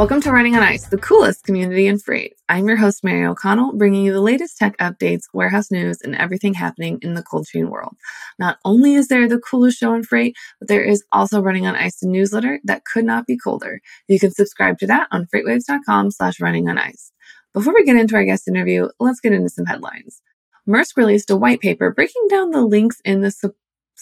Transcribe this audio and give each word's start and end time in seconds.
Welcome 0.00 0.22
to 0.22 0.32
Running 0.32 0.56
on 0.56 0.62
Ice, 0.62 0.86
the 0.88 0.98
coolest 0.98 1.44
community 1.44 1.86
in 1.86 1.98
freight. 1.98 2.34
I'm 2.48 2.66
your 2.66 2.76
host, 2.76 3.04
Mary 3.04 3.26
O'Connell, 3.26 3.74
bringing 3.76 4.04
you 4.04 4.12
the 4.12 4.20
latest 4.20 4.56
tech 4.58 4.76
updates, 4.78 5.24
warehouse 5.32 5.70
news, 5.70 6.00
and 6.02 6.14
everything 6.16 6.54
happening 6.54 6.98
in 7.02 7.14
the 7.14 7.22
cold 7.22 7.46
chain 7.46 7.70
world. 7.70 7.96
Not 8.38 8.58
only 8.64 8.94
is 8.94 9.08
there 9.08 9.28
the 9.28 9.38
coolest 9.38 9.78
show 9.78 9.94
in 9.94 10.02
freight, 10.02 10.36
but 10.58 10.68
there 10.68 10.82
is 10.82 11.04
also 11.12 11.40
Running 11.40 11.66
on 11.66 11.76
Ice, 11.76 12.02
a 12.02 12.08
newsletter 12.08 12.60
that 12.64 12.84
could 12.84 13.04
not 13.04 13.26
be 13.26 13.38
colder. 13.38 13.80
You 14.08 14.18
can 14.18 14.30
subscribe 14.30 14.78
to 14.78 14.86
that 14.88 15.08
on 15.10 15.26
freightwaves.com 15.26 16.10
slash 16.10 16.40
running 16.40 16.68
on 16.68 16.78
ice. 16.78 17.12
Before 17.52 17.74
we 17.74 17.84
get 17.84 17.96
into 17.96 18.14
our 18.14 18.24
guest 18.24 18.46
interview, 18.46 18.88
let's 19.00 19.20
get 19.20 19.32
into 19.32 19.48
some 19.48 19.66
headlines. 19.66 20.22
Maersk 20.68 20.96
released 20.96 21.30
a 21.30 21.36
white 21.36 21.60
paper 21.60 21.90
breaking 21.90 22.28
down 22.28 22.50
the 22.50 22.62
links 22.62 23.00
in 23.04 23.22
the 23.22 23.30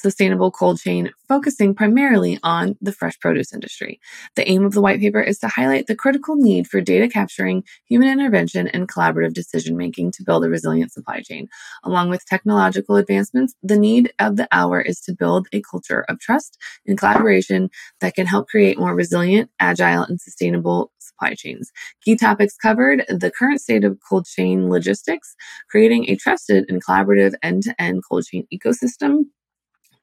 sustainable 0.01 0.51
cold 0.51 0.79
chain, 0.79 1.11
focusing 1.27 1.75
primarily 1.75 2.39
on 2.43 2.77
the 2.81 2.93
fresh 2.93 3.19
produce 3.19 3.53
industry. 3.53 4.01
The 4.37 4.49
aim 4.49 4.65
of 4.65 4.73
the 4.73 4.81
white 4.81 5.01
paper 5.01 5.21
is 5.21 5.39
to 5.41 5.49
highlight 5.49 5.87
the 5.87 5.97
critical 5.97 6.37
need 6.37 6.67
for 6.69 6.81
data 6.81 7.09
capturing, 7.09 7.65
human 7.89 8.09
intervention, 8.09 8.69
and 8.69 8.89
collaborative 8.89 9.35
decision 9.35 9.77
making 9.77 10.13
to 10.13 10.23
build 10.25 10.45
a 10.45 10.49
resilient 10.49 10.93
supply 10.93 11.21
chain. 11.21 11.49
Along 11.85 12.11
with 12.11 12.25
technological 12.27 12.97
advancements, 12.97 13.55
the 13.63 13.79
need 13.79 14.13
of 14.19 14.37
the 14.37 14.49
hour 14.53 14.81
is 14.81 15.01
to 15.03 15.15
build 15.15 15.49
a 15.53 15.63
culture 15.63 16.05
of 16.09 16.21
trust 16.21 16.59
and 16.87 16.97
collaboration 16.97 17.71
that 18.01 18.15
can 18.15 18.27
help 18.27 18.49
create 18.49 18.79
more 18.79 18.95
resilient, 18.95 19.51
agile, 19.61 20.05
and 20.05 20.21
sustainable 20.21 20.93
supply 21.01 21.35
chains. 21.35 21.71
Key 22.03 22.17
topics 22.17 22.57
covered 22.57 23.05
the 23.09 23.31
current 23.31 23.61
state 23.61 23.85
of 23.85 23.99
cold 24.09 24.27
chain 24.27 24.69
logistics, 24.69 25.35
creating 25.71 26.09
a 26.09 26.17
trusted 26.17 26.65
and 26.69 26.85
collaborative 26.85 27.35
end 27.43 27.65
to 27.65 27.83
end 27.83 28.03
cold 28.09 28.25
chain 28.25 28.47
ecosystem, 28.53 29.25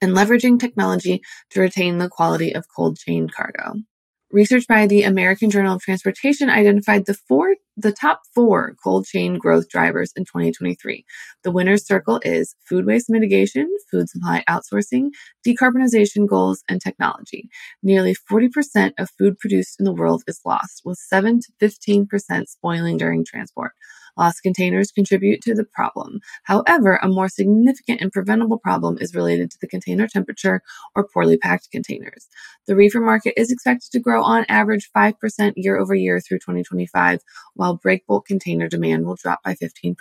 and 0.02 0.16
leveraging 0.16 0.60
technology 0.60 1.22
to 1.52 1.62
retain 1.62 1.98
the 1.98 2.10
quality 2.10 2.54
of 2.54 2.66
cold 2.76 2.98
chain 2.98 3.30
cargo. 3.30 3.76
Research 4.32 4.68
by 4.68 4.86
the 4.86 5.04
American 5.04 5.50
Journal 5.50 5.76
of 5.76 5.82
Transportation 5.82 6.50
identified 6.50 7.06
the 7.06 7.14
four, 7.14 7.56
the 7.78 7.94
top 7.94 8.22
four 8.34 8.76
cold 8.84 9.06
chain 9.06 9.38
growth 9.38 9.70
drivers 9.70 10.12
in 10.16 10.26
2023. 10.26 11.06
The 11.44 11.52
winner's 11.52 11.86
circle 11.86 12.20
is 12.26 12.56
food 12.68 12.86
waste 12.86 13.10
mitigation, 13.10 13.70
food 13.90 14.10
supply 14.10 14.44
outsourcing, 14.50 15.12
decarbonization 15.48 16.28
goals, 16.28 16.64
and 16.68 16.82
technology. 16.82 17.50
Nearly 17.82 18.16
40% 18.30 18.92
of 18.98 19.10
food 19.18 19.38
produced 19.38 19.80
in 19.80 19.86
the 19.86 19.94
world 19.94 20.24
is 20.28 20.42
lost, 20.44 20.82
with 20.84 20.98
7 20.98 21.40
to 21.40 21.52
15% 21.62 22.48
spoiling 22.48 22.98
during 22.98 23.24
transport. 23.24 23.72
Lost 24.18 24.44
containers 24.44 24.92
contribute 24.92 25.42
to 25.42 25.54
the 25.54 25.64
problem. 25.64 26.20
However, 26.44 27.00
a 27.02 27.08
more 27.08 27.30
significant 27.30 28.02
and 28.02 28.12
preventable 28.12 28.58
problem 28.58 28.98
is 29.00 29.16
related 29.16 29.52
to 29.52 29.58
the 29.60 29.68
container 29.68 30.08
temperature 30.08 30.62
or 30.96 31.08
poorly 31.08 31.38
packed 31.38 31.72
containers. 31.72 32.28
The 32.68 32.76
reefer 32.76 33.02
market 33.02 33.34
is 33.38 33.52
expected 33.52 33.92
to 33.92 34.00
grow 34.00 34.24
on 34.24 34.46
average 34.48 34.90
5% 34.96 35.54
year 35.56 35.78
over 35.78 35.94
year 35.94 36.20
through 36.20 36.40
2025, 36.40 37.22
while 37.56 37.76
break 37.76 38.06
bulk 38.08 38.26
container 38.26 38.68
demand 38.68 39.06
will 39.06 39.16
drop 39.16 39.44
by 39.44 39.54
15%. 39.56 39.96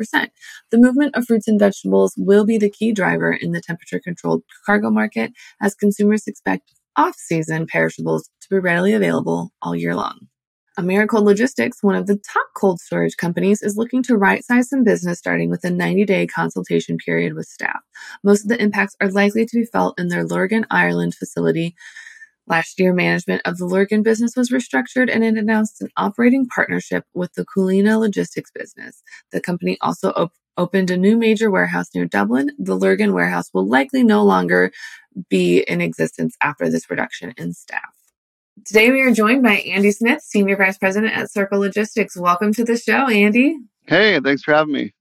The 0.71 0.79
movement 0.79 1.17
of 1.17 1.27
fruits 1.27 1.49
and 1.49 1.59
vegetables 1.59 2.15
will 2.17 2.45
be 2.45 2.59
the 2.59 2.71
key 2.71 2.93
driver 2.93 3.33
in 3.33 3.53
the 3.53 3.61
temperature 3.61 4.01
controlled 4.01 4.43
cargo 4.65 4.91
market 4.91 5.33
as 5.61 5.75
consumers 5.75 6.27
expect 6.27 6.73
off 6.97 7.17
season 7.17 7.67
perishables 7.67 8.31
to 8.41 8.49
be 8.49 8.59
readily 8.59 8.93
available 8.93 9.51
all 9.61 9.75
year 9.75 9.95
long. 9.95 10.29
Americold 10.79 11.23
Logistics, 11.23 11.83
one 11.83 11.95
of 11.95 12.07
the 12.07 12.17
top 12.17 12.49
cold 12.57 12.81
storage 12.81 13.17
companies, 13.17 13.63
is 13.63 13.77
looking 13.77 14.03
to 14.05 14.17
right 14.17 14.45
size 14.45 14.69
some 14.69 14.83
business 14.83 15.19
starting 15.19 15.49
with 15.49 15.65
a 15.65 15.71
90 15.71 16.05
day 16.05 16.27
consultation 16.27 16.97
period 16.99 17.35
with 17.35 17.47
staff. 17.47 17.81
Most 18.25 18.43
of 18.43 18.49
the 18.49 18.61
impacts 18.61 18.97
are 19.01 19.11
likely 19.11 19.47
to 19.47 19.57
be 19.57 19.65
felt 19.65 19.99
in 20.01 20.09
their 20.09 20.25
Lurgan, 20.25 20.67
Ireland 20.71 21.15
facility. 21.15 21.77
Last 22.47 22.79
year, 22.81 22.93
management 22.93 23.43
of 23.45 23.57
the 23.57 23.67
Lurgan 23.67 24.03
business 24.03 24.37
was 24.37 24.51
restructured 24.51 25.09
and 25.11 25.25
it 25.25 25.37
announced 25.37 25.81
an 25.81 25.89
operating 25.97 26.47
partnership 26.47 27.05
with 27.15 27.33
the 27.35 27.47
Culina 27.47 27.99
Logistics 27.99 28.51
business. 28.51 29.03
The 29.31 29.41
company 29.41 29.79
also 29.81 30.11
op- 30.11 30.33
opened 30.57 30.91
a 30.91 30.97
new 30.97 31.17
major 31.17 31.51
warehouse 31.51 31.89
near 31.95 32.05
Dublin. 32.05 32.51
The 32.59 32.75
Lurgan 32.75 33.15
warehouse 33.15 33.49
will 33.55 33.67
likely 33.67 34.03
no 34.03 34.25
longer 34.25 34.73
be 35.31 35.61
in 35.61 35.81
existence 35.81 36.37
after 36.43 36.69
this 36.69 36.91
reduction 36.91 37.33
in 37.39 37.53
staff. 37.55 37.94
Today 38.63 38.93
we 38.93 39.03
are 39.03 39.11
joined 39.11 39.43
by 39.43 39.57
Andy 39.57 39.91
Smith, 39.91 40.23
Senior 40.23 40.57
Vice 40.57 40.79
President 40.79 41.13
at 41.13 41.31
Circle 41.31 41.59
Logistics. 41.59 42.17
Welcome 42.17 42.55
to 42.55 42.65
the 42.65 42.79
show, 42.79 43.09
Andy. 43.09 43.59
Hey, 43.87 44.19
thanks 44.21 44.43
for 44.43 44.55
having 44.55 44.73
me. 44.73 44.95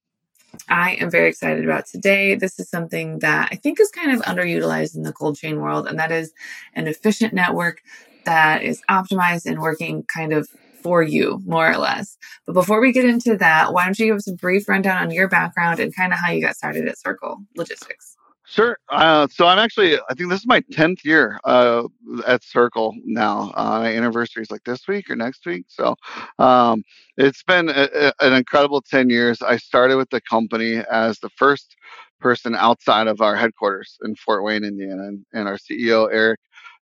I 0.67 0.95
am 0.95 1.09
very 1.09 1.29
excited 1.29 1.63
about 1.63 1.85
today. 1.85 2.35
This 2.35 2.59
is 2.59 2.69
something 2.69 3.19
that 3.19 3.49
I 3.51 3.55
think 3.55 3.79
is 3.79 3.89
kind 3.91 4.11
of 4.11 4.25
underutilized 4.25 4.95
in 4.95 5.03
the 5.03 5.13
cold 5.13 5.37
chain 5.37 5.61
world, 5.61 5.87
and 5.87 5.97
that 5.99 6.11
is 6.11 6.33
an 6.73 6.87
efficient 6.87 7.33
network 7.33 7.81
that 8.25 8.63
is 8.63 8.81
optimized 8.89 9.45
and 9.45 9.61
working 9.61 10.03
kind 10.13 10.33
of 10.33 10.49
for 10.81 11.01
you, 11.03 11.39
more 11.45 11.71
or 11.71 11.77
less. 11.77 12.17
But 12.45 12.53
before 12.53 12.81
we 12.81 12.91
get 12.91 13.05
into 13.05 13.37
that, 13.37 13.71
why 13.71 13.85
don't 13.85 13.97
you 13.97 14.07
give 14.07 14.17
us 14.17 14.27
a 14.27 14.33
brief 14.33 14.67
rundown 14.67 14.97
on 14.97 15.11
your 15.11 15.29
background 15.29 15.79
and 15.79 15.95
kind 15.95 16.11
of 16.11 16.19
how 16.19 16.31
you 16.31 16.41
got 16.41 16.57
started 16.57 16.87
at 16.87 16.99
Circle 16.99 17.37
Logistics? 17.55 18.12
Sure. 18.53 18.77
Uh, 18.87 19.27
so 19.31 19.47
I'm 19.47 19.57
actually, 19.57 19.95
I 19.97 20.13
think 20.13 20.29
this 20.29 20.41
is 20.41 20.45
my 20.45 20.61
10th 20.71 21.03
year 21.03 21.39
uh, 21.43 21.87
at 22.27 22.43
Circle 22.43 22.95
now. 23.03 23.51
Uh, 23.55 23.79
my 23.79 23.95
anniversary 23.95 24.43
is 24.43 24.51
like 24.51 24.63
this 24.63 24.87
week 24.87 25.09
or 25.09 25.15
next 25.15 25.43
week. 25.47 25.65
So 25.69 25.95
um, 26.37 26.83
it's 27.17 27.41
been 27.41 27.69
a, 27.69 27.89
a, 27.95 28.13
an 28.19 28.33
incredible 28.33 28.83
10 28.83 29.09
years. 29.09 29.41
I 29.41 29.57
started 29.57 29.97
with 29.97 30.11
the 30.11 30.21
company 30.21 30.83
as 30.91 31.17
the 31.17 31.31
first 31.31 31.75
person 32.21 32.53
outside 32.53 33.07
of 33.07 33.21
our 33.21 33.35
headquarters 33.35 33.97
in 34.03 34.13
Fort 34.17 34.43
Wayne, 34.43 34.63
Indiana. 34.63 35.07
And, 35.07 35.25
and 35.33 35.47
our 35.47 35.57
CEO, 35.57 36.07
Eric, 36.13 36.39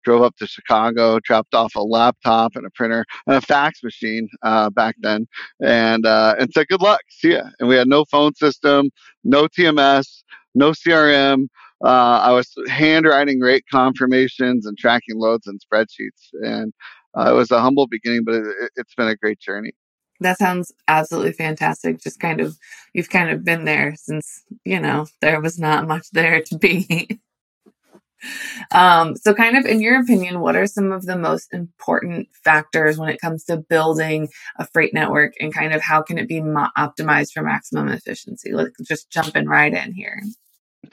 drove 0.03 0.21
up 0.21 0.35
to 0.35 0.45
Chicago, 0.45 1.19
dropped 1.23 1.55
off 1.55 1.73
a 1.73 1.81
laptop 1.81 2.55
and 2.55 2.67
a 2.67 2.69
printer 2.69 3.03
and 3.25 3.37
a 3.37 3.41
fax 3.41 3.81
machine 3.81 4.29
uh, 4.43 4.69
back 4.69 4.95
then, 4.99 5.25
and 5.63 6.05
uh, 6.05 6.35
and 6.37 6.53
said, 6.53 6.67
"Good 6.67 6.83
luck, 6.83 7.01
see 7.09 7.31
ya." 7.31 7.45
And 7.59 7.67
we 7.67 7.73
had 7.73 7.87
no 7.87 8.05
phone 8.05 8.35
system, 8.35 8.91
no 9.23 9.47
TMS, 9.47 10.21
no 10.55 10.71
CRM. 10.71 11.47
Uh, 11.83 12.19
I 12.23 12.31
was 12.31 12.51
handwriting 12.67 13.39
rate 13.39 13.65
confirmations 13.71 14.65
and 14.65 14.77
tracking 14.77 15.19
loads 15.19 15.45
and 15.45 15.59
spreadsheets, 15.59 16.29
and 16.41 16.73
uh, 17.15 17.31
it 17.31 17.35
was 17.35 17.51
a 17.51 17.61
humble 17.61 17.87
beginning, 17.87 18.23
but 18.23 18.35
it, 18.35 18.71
has 18.77 18.85
been 18.97 19.07
a 19.07 19.15
great 19.15 19.39
journey. 19.39 19.73
That 20.21 20.37
sounds 20.37 20.71
absolutely 20.87 21.33
fantastic. 21.33 22.01
Just 22.01 22.21
kind 22.21 22.39
of, 22.39 22.57
you've 22.93 23.09
kind 23.09 23.29
of 23.29 23.43
been 23.43 23.65
there 23.65 23.95
since 23.97 24.43
you 24.63 24.79
know 24.79 25.05
there 25.21 25.41
was 25.41 25.59
not 25.59 25.87
much 25.87 26.09
there 26.11 26.41
to 26.41 26.57
be. 26.57 27.19
um, 28.71 29.15
so, 29.17 29.33
kind 29.33 29.57
of, 29.57 29.65
in 29.65 29.81
your 29.81 29.99
opinion, 29.99 30.39
what 30.39 30.55
are 30.55 30.67
some 30.67 30.93
of 30.93 31.05
the 31.05 31.17
most 31.17 31.53
important 31.53 32.29
factors 32.43 32.97
when 32.97 33.09
it 33.09 33.19
comes 33.19 33.43
to 33.45 33.57
building 33.57 34.29
a 34.57 34.65
freight 34.67 34.93
network, 34.93 35.33
and 35.41 35.53
kind 35.53 35.73
of 35.73 35.81
how 35.81 36.01
can 36.01 36.17
it 36.17 36.29
be 36.29 36.41
mo- 36.41 36.69
optimized 36.77 37.33
for 37.33 37.43
maximum 37.43 37.89
efficiency? 37.89 38.53
Let's 38.53 38.71
just 38.87 39.09
jump 39.09 39.35
in 39.35 39.49
right 39.49 39.73
in 39.73 39.93
here. 39.93 40.21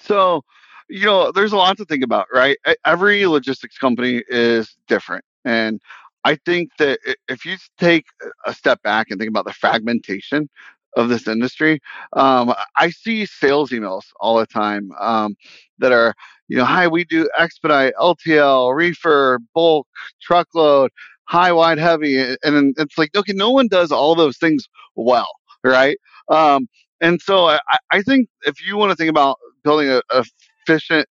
So, 0.00 0.42
you 0.88 1.06
know, 1.06 1.32
there's 1.32 1.52
a 1.52 1.56
lot 1.56 1.76
to 1.78 1.84
think 1.84 2.04
about, 2.04 2.26
right? 2.32 2.56
Every 2.84 3.26
logistics 3.26 3.78
company 3.78 4.22
is 4.28 4.76
different. 4.88 5.24
And 5.44 5.80
I 6.24 6.36
think 6.36 6.70
that 6.78 6.98
if 7.28 7.44
you 7.44 7.56
take 7.78 8.04
a 8.46 8.54
step 8.54 8.82
back 8.82 9.10
and 9.10 9.18
think 9.18 9.28
about 9.28 9.44
the 9.44 9.52
fragmentation 9.52 10.48
of 10.96 11.08
this 11.08 11.26
industry, 11.26 11.80
um, 12.12 12.54
I 12.76 12.90
see 12.90 13.26
sales 13.26 13.70
emails 13.70 14.02
all 14.20 14.38
the 14.38 14.46
time 14.46 14.90
um, 15.00 15.34
that 15.78 15.92
are, 15.92 16.14
you 16.48 16.56
know, 16.58 16.64
hi, 16.64 16.86
we 16.86 17.04
do 17.04 17.28
expedite, 17.38 17.94
LTL, 17.98 18.74
reefer, 18.76 19.38
bulk, 19.54 19.88
truckload, 20.20 20.90
high, 21.24 21.52
wide, 21.52 21.78
heavy. 21.78 22.18
And 22.44 22.74
it's 22.78 22.98
like, 22.98 23.16
okay, 23.16 23.32
no 23.32 23.50
one 23.50 23.68
does 23.68 23.90
all 23.90 24.14
those 24.14 24.36
things 24.36 24.68
well, 24.94 25.28
right? 25.64 25.96
Um, 26.28 26.68
and 27.00 27.20
so 27.20 27.46
I, 27.48 27.58
I 27.90 28.02
think 28.02 28.28
if 28.46 28.64
you 28.64 28.76
want 28.76 28.90
to 28.90 28.96
think 28.96 29.10
about 29.10 29.38
building 29.64 29.88
a, 29.88 30.02
a 30.10 30.24
efficient 30.66 31.06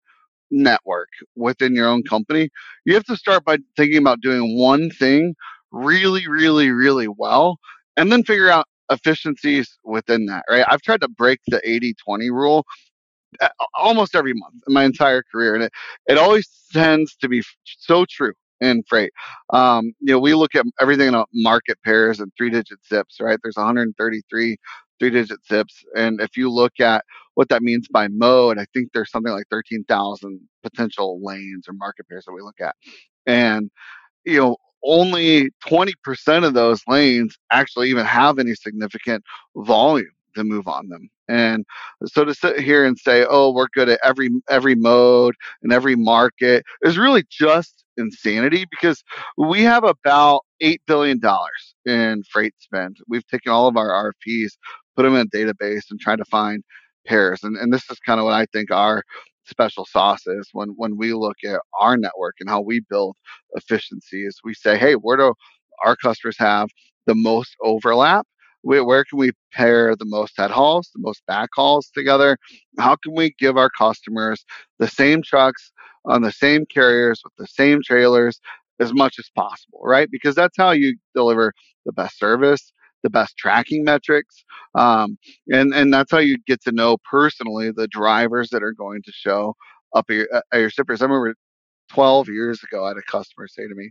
network 0.52 1.10
within 1.36 1.76
your 1.76 1.88
own 1.88 2.04
company, 2.04 2.50
you 2.86 2.94
have 2.94 3.06
to 3.06 3.16
start 3.16 3.46
by 3.46 3.58
thinking 3.78 3.98
about 3.98 4.22
doing 4.22 4.58
one 4.58 4.90
thing 4.90 5.36
really, 5.72 6.28
really, 6.28 6.70
really 6.70 7.08
well, 7.08 7.58
and 7.98 8.12
then 8.12 8.24
figure 8.24 8.50
out 8.50 8.66
efficiencies 8.92 9.78
within 9.84 10.26
that, 10.26 10.44
right? 10.50 10.66
I've 10.68 10.82
tried 10.82 11.02
to 11.02 11.08
break 11.08 11.40
the 11.48 11.62
80 11.68 11.94
20 12.06 12.30
rule 12.30 12.66
uh, 13.40 13.50
almost 13.76 14.16
every 14.16 14.34
month 14.34 14.62
in 14.68 14.74
my 14.74 14.84
entire 14.84 15.24
career, 15.32 15.56
and 15.56 15.64
it, 15.64 15.72
it 16.08 16.18
always 16.18 16.50
tends 16.74 17.16
to 17.18 17.30
be 17.30 17.42
so 17.64 18.06
true 18.10 18.34
in 18.60 18.84
freight. 18.88 19.12
Um, 19.52 19.94
you 20.00 20.14
know, 20.14 20.20
we 20.20 20.34
look 20.34 20.56
at 20.56 20.66
everything 20.80 21.10
in 21.10 21.16
a 21.16 21.26
market 21.34 21.78
pairs 21.84 22.20
and 22.20 22.32
three 22.38 22.50
digit 22.50 22.80
zips, 22.88 23.18
right? 23.20 23.40
There's 23.42 23.56
133 23.56 24.58
three 25.02 25.10
digit 25.10 25.40
zips. 25.48 25.84
And 25.96 26.22
if 26.22 26.38
you 26.38 26.52
look 26.52 26.80
at 26.80 27.04
what 27.34 27.50
that 27.50 27.64
means 27.64 27.88
by 27.88 28.08
mode, 28.08 28.60
I 28.60 28.66
think 28.72 28.90
there's 28.94 29.10
something 29.10 29.34
like 29.34 29.48
13,000 29.50 30.40
potential 30.62 31.20
lanes 31.24 31.68
or 31.68 31.74
market 31.74 32.08
pairs 32.08 32.26
that 32.26 32.34
we 32.34 32.42
look 32.42 32.62
at. 32.62 32.76
And, 33.26 33.72
you 34.26 34.38
know, 34.38 34.58
only 34.84 35.50
20% 35.68 36.46
of 36.46 36.54
those 36.54 36.82
lanes 36.88 37.36
actually 37.52 37.90
even 37.90 38.06
have 38.06 38.38
any 38.38 38.54
significant 38.54 39.24
volume 39.56 40.12
to 40.36 40.44
move 40.44 40.68
on 40.68 40.88
them. 40.90 41.10
And 41.28 41.66
so 42.06 42.26
to 42.26 42.34
sit 42.34 42.60
here 42.60 42.86
and 42.86 42.98
say, 42.98 43.26
"Oh, 43.28 43.54
we're 43.54 43.68
good 43.74 43.90
at 43.90 44.00
every 44.04 44.30
every 44.50 44.76
mode 44.76 45.36
and 45.64 45.72
every 45.72 45.96
market," 45.96 46.66
is 46.82 46.98
really 46.98 47.24
just 47.30 47.86
insanity 47.98 48.66
because 48.70 49.04
we 49.38 49.62
have 49.64 49.84
about 49.84 50.42
eight 50.60 50.82
billion 50.88 51.20
dollars 51.20 51.76
in 51.86 52.24
freight 52.32 52.54
spend. 52.60 52.98
We've 53.08 53.26
taken 53.28 53.52
all 53.52 53.68
of 53.68 53.78
our 53.78 54.14
RFPs, 54.28 54.52
put 54.96 55.04
them 55.04 55.16
in 55.16 55.28
a 55.28 55.38
database, 55.38 55.84
and 55.90 56.00
try 56.00 56.16
to 56.16 56.26
find 56.26 56.64
pairs. 57.08 57.42
And 57.44 57.58
and 57.58 57.74
this 57.74 57.90
is 57.90 58.00
kind 58.00 58.20
of 58.20 58.26
what 58.26 58.34
I 58.34 58.46
think 58.54 58.72
our 58.72 59.04
special 59.46 59.86
sauce 59.86 60.28
is 60.28 60.50
when 60.54 60.70
when 60.78 60.98
we 60.98 61.14
look 61.14 61.38
at 61.46 61.60
our 61.80 61.98
network 61.98 62.36
and 62.40 62.50
how 62.50 62.62
we 62.62 62.82
build 62.90 63.16
efficiencies. 63.56 64.38
We 64.44 64.54
say, 64.54 64.78
"Hey, 64.78 64.94
where 64.94 65.18
do 65.18 65.34
our 65.86 65.96
customers 65.96 66.38
have 66.40 66.70
the 67.08 67.16
most 67.16 67.56
overlap?" 67.62 68.26
where, 68.64 69.04
can 69.06 69.18
we 69.18 69.32
pair 69.54 69.96
the 69.96 70.06
most 70.06 70.34
head 70.38 70.52
hauls, 70.52 70.90
the 70.94 71.02
most 71.02 71.26
back 71.28 71.50
hauls 71.56 71.90
together? 71.94 72.38
How 72.80 72.96
can 72.96 73.14
we 73.16 73.34
give 73.40 73.58
our 73.58 73.70
customers 73.70 74.46
the 74.80 74.88
same 74.88 75.22
trucks 75.24 75.72
on 76.06 76.22
the 76.22 76.32
same 76.32 76.66
carriers 76.66 77.22
with 77.24 77.34
the 77.38 77.48
same 77.48 77.82
trailers 77.84 78.40
as 78.80 78.94
much 78.94 79.18
as 79.20 79.30
possible, 79.36 79.80
right? 79.84 80.10
Because 80.12 80.36
that's 80.36 80.58
how 80.58 80.72
you 80.72 80.96
deliver 81.16 81.54
the 81.86 81.92
best 81.92 82.18
service, 82.18 82.72
the 83.04 83.10
best 83.10 83.38
tracking 83.38 83.84
metrics, 83.84 84.44
um, 84.76 85.18
and 85.52 85.74
and 85.74 85.94
that's 85.94 86.12
how 86.12 86.20
you 86.20 86.38
get 86.48 86.62
to 86.64 86.72
know 86.72 86.98
personally 87.10 87.72
the 87.72 87.88
drivers 87.88 88.50
that 88.52 88.64
are 88.64 88.74
going 88.74 89.02
to 89.04 89.12
show 89.12 89.56
up 89.96 90.06
at 90.10 90.16
your, 90.16 90.28
at 90.54 90.60
your 90.60 90.70
shippers. 90.70 91.02
I 91.02 91.06
remember 91.06 91.36
12 91.94 92.30
years 92.30 92.62
ago, 92.64 92.86
I 92.86 92.90
had 92.90 92.98
a 92.98 93.12
customer 93.12 93.48
say 93.48 93.68
to 93.68 93.76
me, 93.76 93.90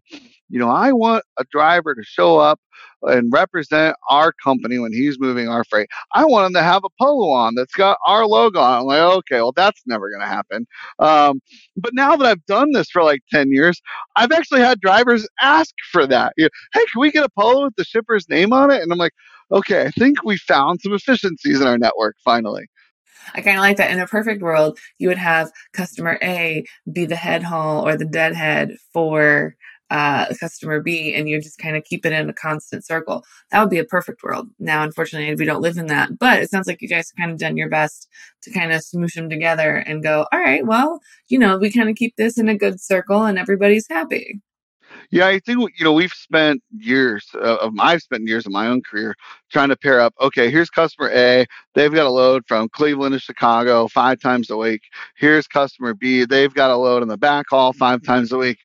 You 0.49 0.59
know, 0.59 0.71
I 0.71 0.93
want 0.93 1.25
a 1.39 1.45
driver 1.51 1.95
to 1.95 2.03
show 2.03 2.39
up 2.39 2.61
and 3.03 3.33
represent 3.33 3.97
our 4.09 4.33
company 4.33 4.79
when 4.79 4.93
he's 4.93 5.19
moving 5.19 5.49
our 5.49 5.65
freight. 5.65 5.89
I 6.15 6.25
want 6.25 6.47
him 6.47 6.55
to 6.55 6.63
have 6.63 6.83
a 6.85 6.89
polo 7.01 7.31
on 7.31 7.55
that's 7.55 7.75
got 7.75 7.99
our 8.07 8.27
logo 8.27 8.61
on. 8.61 8.81
I'm 8.81 8.87
like, 8.87 9.01
okay, 9.01 9.37
well, 9.37 9.53
that's 9.55 9.83
never 9.87 10.09
going 10.11 10.21
to 10.21 10.27
happen. 10.27 10.67
Um, 10.99 11.41
but 11.77 11.95
now 11.95 12.17
that 12.17 12.27
I've 12.27 12.45
done 12.47 12.73
this 12.73 12.91
for 12.91 13.03
like 13.03 13.21
10 13.31 13.51
years, 13.51 13.81
I've 14.17 14.33
actually 14.33 14.61
had 14.61 14.81
drivers 14.81 15.27
ask 15.41 15.75
for 15.93 16.07
that. 16.07 16.33
You 16.37 16.45
know, 16.45 16.51
hey, 16.73 16.85
can 16.93 17.01
we 17.01 17.11
get 17.11 17.25
a 17.25 17.31
polo 17.39 17.65
with 17.65 17.77
the 17.77 17.85
shipper's 17.85 18.29
name 18.29 18.53
on 18.53 18.71
it? 18.71 18.83
And 18.83 18.93
I'm 18.93 18.99
like, 18.99 19.15
okay, 19.53 19.83
I 19.83 19.91
think 19.91 20.23
we 20.25 20.37
found 20.39 20.81
some 20.81 20.93
efficiencies 20.95 21.61
in 21.61 21.67
our 21.67 21.79
network 21.79 22.17
finally. 22.25 22.67
I 23.35 23.41
kind 23.41 23.57
of 23.57 23.63
like 23.63 23.77
that. 23.77 23.91
In 23.91 24.01
a 24.01 24.07
perfect 24.07 24.43
world, 24.43 24.79
you 24.99 25.09
would 25.09 25.19
have 25.19 25.51
customer 25.73 26.19
A 26.23 26.65
be 26.91 27.07
the 27.07 27.17
head 27.17 27.43
haul 27.43 27.87
or 27.87 27.97
the 27.97 28.05
deadhead 28.05 28.77
for 28.93 29.57
uh, 29.91 30.27
customer 30.39 30.81
B, 30.81 31.15
and 31.15 31.29
you 31.29 31.41
just 31.41 31.59
kind 31.59 31.77
of 31.77 31.85
keep 31.85 32.07
it 32.07 32.13
in 32.13 32.31
a 32.31 32.33
constant 32.33 32.87
circle. 32.87 33.25
That 33.51 33.61
would 33.61 33.71
be 33.71 33.79
a 33.79 33.85
perfect 33.85 34.23
world. 34.23 34.49
Now, 34.59 34.85
unfortunately, 34.85 35.35
we 35.35 35.45
don't 35.45 35.63
live 35.63 35.79
in 35.79 35.87
that, 35.87 36.19
but 36.19 36.41
it 36.41 36.51
sounds 36.51 36.67
like 36.67 36.81
you 36.81 36.89
guys 36.89 37.11
have 37.11 37.21
kind 37.21 37.33
of 37.33 37.39
done 37.39 37.57
your 37.57 37.69
best 37.69 38.09
to 38.43 38.53
kind 38.53 38.73
of 38.73 38.83
smoosh 38.83 39.15
them 39.15 39.29
together 39.29 39.77
and 39.77 40.03
go, 40.03 40.27
all 40.33 40.39
right, 40.39 40.65
well, 40.65 41.01
you 41.29 41.39
know, 41.39 41.59
we 41.59 41.73
kind 41.73 41.91
of 41.91 41.97
keep 41.97 42.15
this 42.17 42.39
in 42.39 42.49
a 42.49 42.57
good 42.57 42.81
circle 42.81 43.25
and 43.25 43.39
everybody's 43.39 43.87
happy. 43.89 44.41
Yeah, 45.11 45.27
I 45.27 45.39
think 45.41 45.61
you 45.79 45.85
know 45.85 45.93
we've 45.93 46.13
spent 46.13 46.63
years 46.79 47.29
uh, 47.35 47.57
of 47.57 47.73
I've 47.79 48.03
spent 48.03 48.27
years 48.27 48.47
of 48.47 48.53
my 48.53 48.67
own 48.67 48.83
career 48.83 49.15
trying 49.51 49.69
to 49.71 49.77
pair 49.77 50.01
up. 50.01 50.15
Okay, 50.21 50.51
here's 50.51 50.71
customer 50.71 51.11
A. 51.11 51.47
They've 51.75 51.93
got 51.93 52.07
a 52.07 52.11
load 52.11 52.45
from 52.47 52.69
Cleveland 52.69 53.13
to 53.15 53.19
Chicago 53.19 53.89
five 53.89 54.21
times 54.21 54.51
a 54.51 54.57
week. 54.57 54.83
Here's 55.17 55.47
customer 55.47 55.95
B. 55.95 56.25
They've 56.25 56.53
got 56.55 56.71
a 56.71 56.77
load 56.77 57.03
on 57.03 57.09
the 57.09 57.19
back 57.19 57.47
haul 57.51 57.73
five 57.73 58.03
times 58.03 58.33
a 58.33 58.39
week 58.39 58.59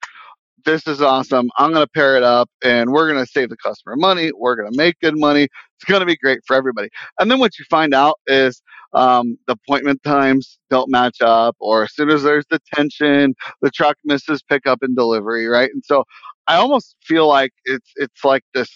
this 0.65 0.87
is 0.87 1.01
awesome. 1.01 1.49
I'm 1.57 1.71
going 1.71 1.85
to 1.85 1.91
pair 1.91 2.17
it 2.17 2.23
up 2.23 2.49
and 2.63 2.91
we're 2.91 3.11
going 3.11 3.23
to 3.23 3.31
save 3.31 3.49
the 3.49 3.57
customer 3.57 3.95
money. 3.95 4.31
We're 4.37 4.55
going 4.55 4.71
to 4.71 4.77
make 4.77 4.99
good 4.99 5.17
money. 5.17 5.43
It's 5.43 5.85
going 5.85 6.01
to 6.01 6.05
be 6.05 6.17
great 6.17 6.39
for 6.47 6.55
everybody. 6.55 6.89
And 7.19 7.31
then 7.31 7.39
what 7.39 7.57
you 7.59 7.65
find 7.69 7.93
out 7.93 8.19
is 8.27 8.61
um, 8.93 9.37
the 9.47 9.53
appointment 9.53 10.03
times 10.03 10.57
don't 10.69 10.89
match 10.89 11.17
up, 11.21 11.55
or 11.59 11.83
as 11.83 11.93
soon 11.93 12.09
as 12.09 12.23
there's 12.23 12.45
the 12.49 12.59
tension, 12.73 13.35
the 13.61 13.69
truck 13.69 13.97
misses 14.05 14.41
pickup 14.41 14.79
and 14.81 14.95
delivery, 14.95 15.47
right? 15.47 15.69
And 15.73 15.83
so 15.85 16.05
I 16.47 16.55
almost 16.57 16.95
feel 17.03 17.27
like 17.27 17.51
it's 17.65 17.91
it's 17.95 18.23
like 18.23 18.43
this 18.53 18.69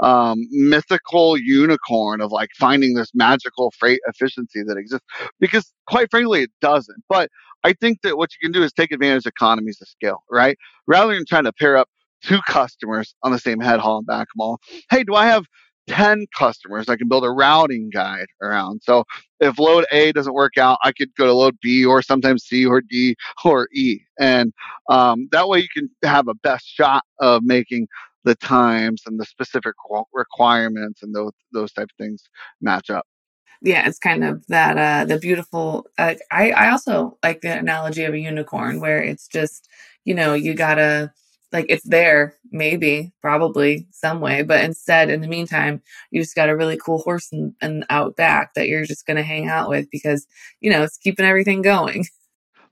um, 0.00 0.38
mythical 0.50 1.36
unicorn 1.38 2.20
of 2.20 2.32
like 2.32 2.50
finding 2.58 2.94
this 2.94 3.10
magical 3.14 3.72
freight 3.78 4.00
efficiency 4.06 4.62
that 4.66 4.76
exists 4.76 5.06
because 5.40 5.72
quite 5.88 6.10
frankly 6.10 6.42
it 6.42 6.50
doesn't. 6.60 7.02
But 7.08 7.30
I 7.64 7.72
think 7.72 8.02
that 8.02 8.16
what 8.16 8.30
you 8.32 8.46
can 8.46 8.52
do 8.52 8.62
is 8.64 8.72
take 8.72 8.92
advantage 8.92 9.26
of 9.26 9.30
economies 9.30 9.78
of 9.82 9.88
scale, 9.88 10.22
right? 10.30 10.56
Rather 10.86 11.14
than 11.14 11.24
trying 11.26 11.44
to 11.44 11.52
pair 11.52 11.76
up 11.76 11.88
two 12.22 12.40
customers 12.48 13.14
on 13.22 13.32
the 13.32 13.38
same 13.38 13.60
head 13.60 13.80
haul 13.80 13.98
and 13.98 14.06
back 14.06 14.28
haul. 14.36 14.58
Hey, 14.90 15.04
do 15.04 15.14
I 15.14 15.26
have 15.26 15.46
10 15.88 16.26
customers 16.36 16.88
I 16.88 16.96
can 16.96 17.08
build 17.08 17.24
a 17.24 17.30
routing 17.30 17.90
guide 17.90 18.26
around. 18.42 18.82
So 18.82 19.04
if 19.40 19.58
load 19.58 19.86
A 19.92 20.12
doesn't 20.12 20.34
work 20.34 20.58
out, 20.58 20.78
I 20.82 20.92
could 20.92 21.14
go 21.14 21.26
to 21.26 21.32
load 21.32 21.56
B 21.60 21.84
or 21.84 22.02
sometimes 22.02 22.44
C 22.44 22.66
or 22.66 22.80
D 22.80 23.16
or 23.44 23.68
E. 23.72 24.00
And 24.18 24.52
um, 24.88 25.28
that 25.32 25.48
way 25.48 25.60
you 25.60 25.68
can 25.74 25.90
have 26.02 26.28
a 26.28 26.34
best 26.34 26.66
shot 26.66 27.04
of 27.20 27.42
making 27.44 27.88
the 28.24 28.34
times 28.34 29.02
and 29.06 29.20
the 29.20 29.24
specific 29.24 29.74
requirements 30.12 31.02
and 31.02 31.14
those, 31.14 31.32
those 31.52 31.72
type 31.72 31.84
of 31.84 32.04
things 32.04 32.22
match 32.60 32.90
up 32.90 33.06
yeah, 33.62 33.88
it's 33.88 33.98
kind 33.98 34.24
of 34.24 34.46
that 34.48 34.76
uh 34.76 35.04
the 35.06 35.18
beautiful 35.18 35.86
uh, 35.98 36.14
I 36.30 36.50
I 36.50 36.70
also 36.70 37.18
like 37.22 37.40
the 37.40 37.58
analogy 37.58 38.04
of 38.04 38.14
a 38.14 38.18
unicorn 38.18 38.80
where 38.80 39.02
it's 39.02 39.26
just, 39.26 39.68
you 40.04 40.14
know, 40.14 40.34
you 40.34 40.54
got 40.54 40.74
to 40.74 41.12
like 41.52 41.66
it's 41.68 41.84
there 41.84 42.36
maybe 42.50 43.12
probably 43.20 43.86
some 43.90 44.20
way 44.20 44.42
but 44.42 44.64
instead 44.64 45.10
in 45.10 45.20
the 45.20 45.28
meantime 45.28 45.80
you 46.10 46.20
just 46.20 46.34
got 46.34 46.48
a 46.48 46.56
really 46.56 46.76
cool 46.76 46.98
horse 46.98 47.28
and, 47.32 47.54
and 47.60 47.84
out 47.90 48.16
back 48.16 48.54
that 48.54 48.68
you're 48.68 48.84
just 48.84 49.06
going 49.06 49.16
to 49.16 49.22
hang 49.22 49.48
out 49.48 49.68
with 49.68 49.90
because 49.90 50.26
you 50.60 50.70
know 50.70 50.82
it's 50.82 50.98
keeping 50.98 51.26
everything 51.26 51.62
going 51.62 52.04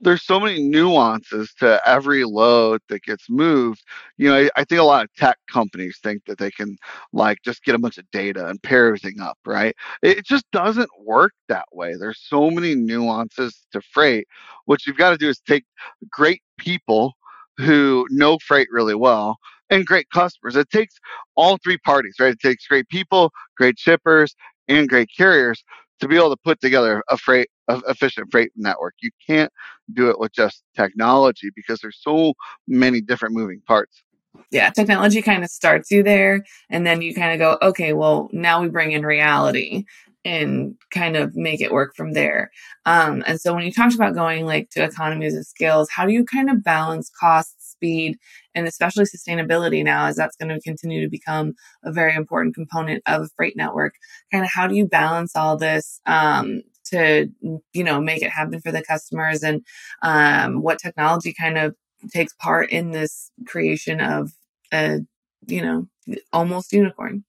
there's 0.01 0.23
so 0.23 0.39
many 0.39 0.63
nuances 0.63 1.55
to 1.59 1.81
every 1.87 2.25
load 2.25 2.81
that 2.89 3.03
gets 3.03 3.29
moved. 3.31 3.83
You 4.19 4.29
know, 4.29 4.37
I, 4.37 4.51
I, 4.57 4.65
think 4.65 4.81
a 4.81 4.85
lot 4.85 5.05
of 5.05 5.15
tech 5.15 5.39
companies 5.51 5.99
think 6.03 6.25
that 6.27 6.39
they 6.39 6.51
can 6.51 6.77
like 7.13 7.39
just 7.43 7.65
get 7.65 7.75
a 7.75 7.79
bunch 7.79 7.97
of 7.97 8.11
data 8.11 8.47
and 8.47 8.63
pair 8.63 8.87
everything 8.87 9.21
up, 9.21 9.39
right? 9.47 9.75
It 10.03 10.25
just 10.27 10.45
doesn't 10.53 10.91
work 11.01 11.33
that 11.49 11.67
way. 11.73 11.95
There's 11.99 12.21
so 12.21 12.51
many 12.51 12.75
nuances 12.75 13.67
to 13.73 13.81
freight. 13.81 14.27
What 14.67 14.87
you've 14.87 14.99
got 14.99 15.11
to 15.11 15.17
do 15.17 15.29
is 15.29 15.41
take 15.41 15.65
great 16.11 16.43
people 16.59 17.15
who 17.59 18.07
know 18.11 18.39
freight 18.39 18.69
really 18.71 18.95
well 18.95 19.39
and 19.71 19.87
great 19.87 20.09
customers. 20.11 20.57
It 20.57 20.71
takes 20.71 20.95
all 21.37 21.59
three 21.63 21.79
parties, 21.79 22.17
right? 22.21 22.33
It 22.33 22.41
takes 22.41 22.67
great 22.67 22.89
people, 22.89 23.33
great 23.57 23.79
shippers, 23.79 24.35
and 24.69 24.89
great 24.89 25.09
carriers 25.17 25.63
to 26.01 26.09
be 26.09 26.17
able 26.17 26.31
to 26.31 26.41
put 26.45 26.61
together 26.61 27.03
a 27.09 27.17
freight 27.17 27.49
a 27.69 27.81
efficient 27.89 28.29
freight 28.31 28.51
network. 28.57 28.95
You 29.01 29.11
can't 29.27 29.53
do 29.93 30.11
it 30.11 30.19
with 30.19 30.33
just 30.33 30.63
technology 30.77 31.51
because 31.55 31.81
there's 31.81 31.99
so 32.01 32.35
many 32.69 33.01
different 33.01 33.35
moving 33.35 33.63
parts. 33.67 34.03
Yeah, 34.51 34.71
technology 34.71 35.23
kind 35.23 35.45
of 35.45 35.51
starts 35.51 35.91
you 35.91 36.03
there 36.03 36.45
and 36.69 36.87
then 36.87 37.03
you 37.03 37.15
kind 37.15 37.33
of 37.33 37.39
go, 37.39 37.67
okay, 37.67 37.93
well, 37.93 38.29
now 38.33 38.61
we 38.61 38.69
bring 38.69 38.93
in 38.93 39.07
reality 39.07 39.85
and 40.25 40.75
kind 40.91 41.17
of 41.17 41.37
make 41.37 41.61
it 41.61 41.73
work 41.73 41.95
from 41.95 42.13
there. 42.13 42.51
Um, 42.87 43.23
and 43.27 43.41
so 43.41 43.55
when 43.55 43.65
you 43.65 43.73
talked 43.73 43.95
about 43.95 44.15
going 44.15 44.47
like 44.47 44.71
to 44.71 44.83
economies 44.83 45.37
of 45.37 45.45
scales, 45.47 45.89
how 45.91 46.07
do 46.07 46.13
you 46.13 46.25
kind 46.25 46.51
of 46.51 46.65
balance 46.65 47.11
cost, 47.21 47.73
speed, 47.73 48.17
and 48.55 48.67
especially 48.67 49.05
sustainability 49.05 49.85
now, 49.85 50.07
as 50.07 50.17
that's 50.17 50.37
going 50.37 50.49
to 50.49 50.61
continue 50.61 51.03
to 51.03 51.11
become 51.11 51.55
a 51.85 51.93
very 51.93 52.15
important 52.15 52.55
component 52.55 53.03
of 53.07 53.23
a 53.23 53.29
freight 53.37 53.57
network? 53.57 53.95
Kind 54.33 54.45
of 54.45 54.51
how 54.51 54.67
do 54.67 54.75
you 54.75 54.87
balance 54.87 55.37
all 55.37 55.57
this 55.57 56.01
um, 56.07 56.63
to 56.87 57.29
you 57.73 57.85
know 57.85 58.01
make 58.01 58.23
it 58.23 58.31
happen 58.31 58.61
for 58.61 58.73
the 58.73 58.83
customers, 58.83 59.43
and 59.43 59.63
um, 60.03 60.63
what 60.63 60.79
technology 60.79 61.35
kind 61.39 61.59
of 61.59 61.75
takes 62.13 62.33
part 62.35 62.71
in 62.71 62.91
this 62.91 63.31
creation 63.47 64.01
of 64.01 64.33
a 64.73 65.01
you 65.47 65.63
know 65.63 65.87
almost 66.33 66.73
unicorn? 66.73 67.25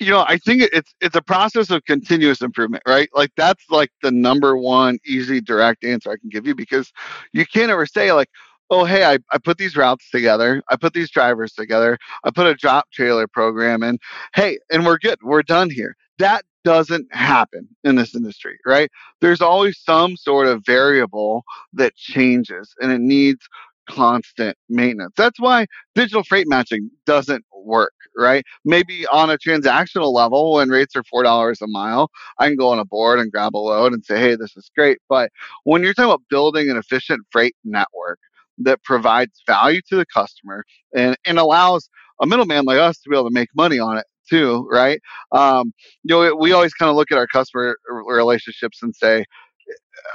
You 0.00 0.10
know, 0.10 0.24
I 0.26 0.38
think 0.38 0.62
it's 0.72 0.94
it's 1.00 1.14
a 1.14 1.22
process 1.22 1.70
of 1.70 1.84
continuous 1.84 2.40
improvement, 2.40 2.82
right? 2.88 3.08
Like 3.14 3.30
that's 3.36 3.64
like 3.70 3.90
the 4.02 4.10
number 4.10 4.56
one 4.56 4.98
easy 5.06 5.40
direct 5.40 5.84
answer 5.84 6.10
I 6.10 6.16
can 6.16 6.30
give 6.30 6.46
you 6.46 6.54
because 6.54 6.90
you 7.32 7.44
can't 7.46 7.70
ever 7.70 7.86
say 7.86 8.12
like, 8.12 8.30
oh 8.70 8.84
hey, 8.84 9.04
I, 9.04 9.18
I 9.30 9.38
put 9.38 9.58
these 9.58 9.76
routes 9.76 10.08
together, 10.10 10.62
I 10.70 10.76
put 10.76 10.94
these 10.94 11.10
drivers 11.10 11.52
together, 11.52 11.98
I 12.24 12.30
put 12.30 12.46
a 12.46 12.54
drop 12.54 12.90
trailer 12.92 13.28
program 13.28 13.82
in, 13.82 13.98
hey, 14.34 14.58
and 14.72 14.86
we're 14.86 14.98
good, 14.98 15.18
we're 15.22 15.42
done 15.42 15.68
here. 15.70 15.94
That 16.18 16.44
doesn't 16.64 17.14
happen 17.14 17.68
in 17.84 17.96
this 17.96 18.14
industry, 18.14 18.58
right? 18.66 18.90
There's 19.20 19.40
always 19.40 19.78
some 19.78 20.16
sort 20.16 20.46
of 20.46 20.64
variable 20.64 21.44
that 21.74 21.94
changes 21.96 22.74
and 22.80 22.90
it 22.90 23.00
needs 23.00 23.46
constant 23.88 24.56
maintenance. 24.68 25.14
That's 25.16 25.40
why 25.40 25.66
digital 25.94 26.22
freight 26.22 26.48
matching 26.48 26.90
doesn't 27.06 27.44
work, 27.52 27.92
right? 28.16 28.44
Maybe 28.64 29.06
on 29.08 29.30
a 29.30 29.38
transactional 29.38 30.12
level, 30.12 30.54
when 30.54 30.68
rates 30.68 30.94
are 30.96 31.02
$4 31.02 31.56
a 31.60 31.66
mile, 31.66 32.10
I 32.38 32.48
can 32.48 32.56
go 32.56 32.68
on 32.68 32.78
a 32.78 32.84
board 32.84 33.18
and 33.18 33.30
grab 33.32 33.56
a 33.56 33.58
load 33.58 33.92
and 33.92 34.04
say, 34.04 34.18
hey, 34.18 34.36
this 34.36 34.56
is 34.56 34.70
great. 34.76 34.98
But 35.08 35.30
when 35.64 35.82
you're 35.82 35.94
talking 35.94 36.10
about 36.10 36.22
building 36.30 36.70
an 36.70 36.76
efficient 36.76 37.22
freight 37.30 37.54
network, 37.64 38.18
that 38.62 38.82
provides 38.84 39.42
value 39.46 39.80
to 39.88 39.96
the 39.96 40.06
customer 40.06 40.64
and, 40.94 41.16
and 41.24 41.38
allows 41.38 41.88
a 42.20 42.26
middleman 42.26 42.64
like 42.64 42.78
us 42.78 42.98
to 43.00 43.08
be 43.08 43.16
able 43.16 43.28
to 43.28 43.34
make 43.34 43.48
money 43.54 43.78
on 43.78 43.96
it 43.96 44.04
too, 44.28 44.68
right? 44.70 45.00
Um, 45.32 45.72
you 46.04 46.14
know, 46.14 46.36
we 46.36 46.52
always 46.52 46.74
kind 46.74 46.90
of 46.90 46.96
look 46.96 47.10
at 47.10 47.18
our 47.18 47.26
customer 47.26 47.76
relationships 47.88 48.82
and 48.82 48.94
say, 48.94 49.24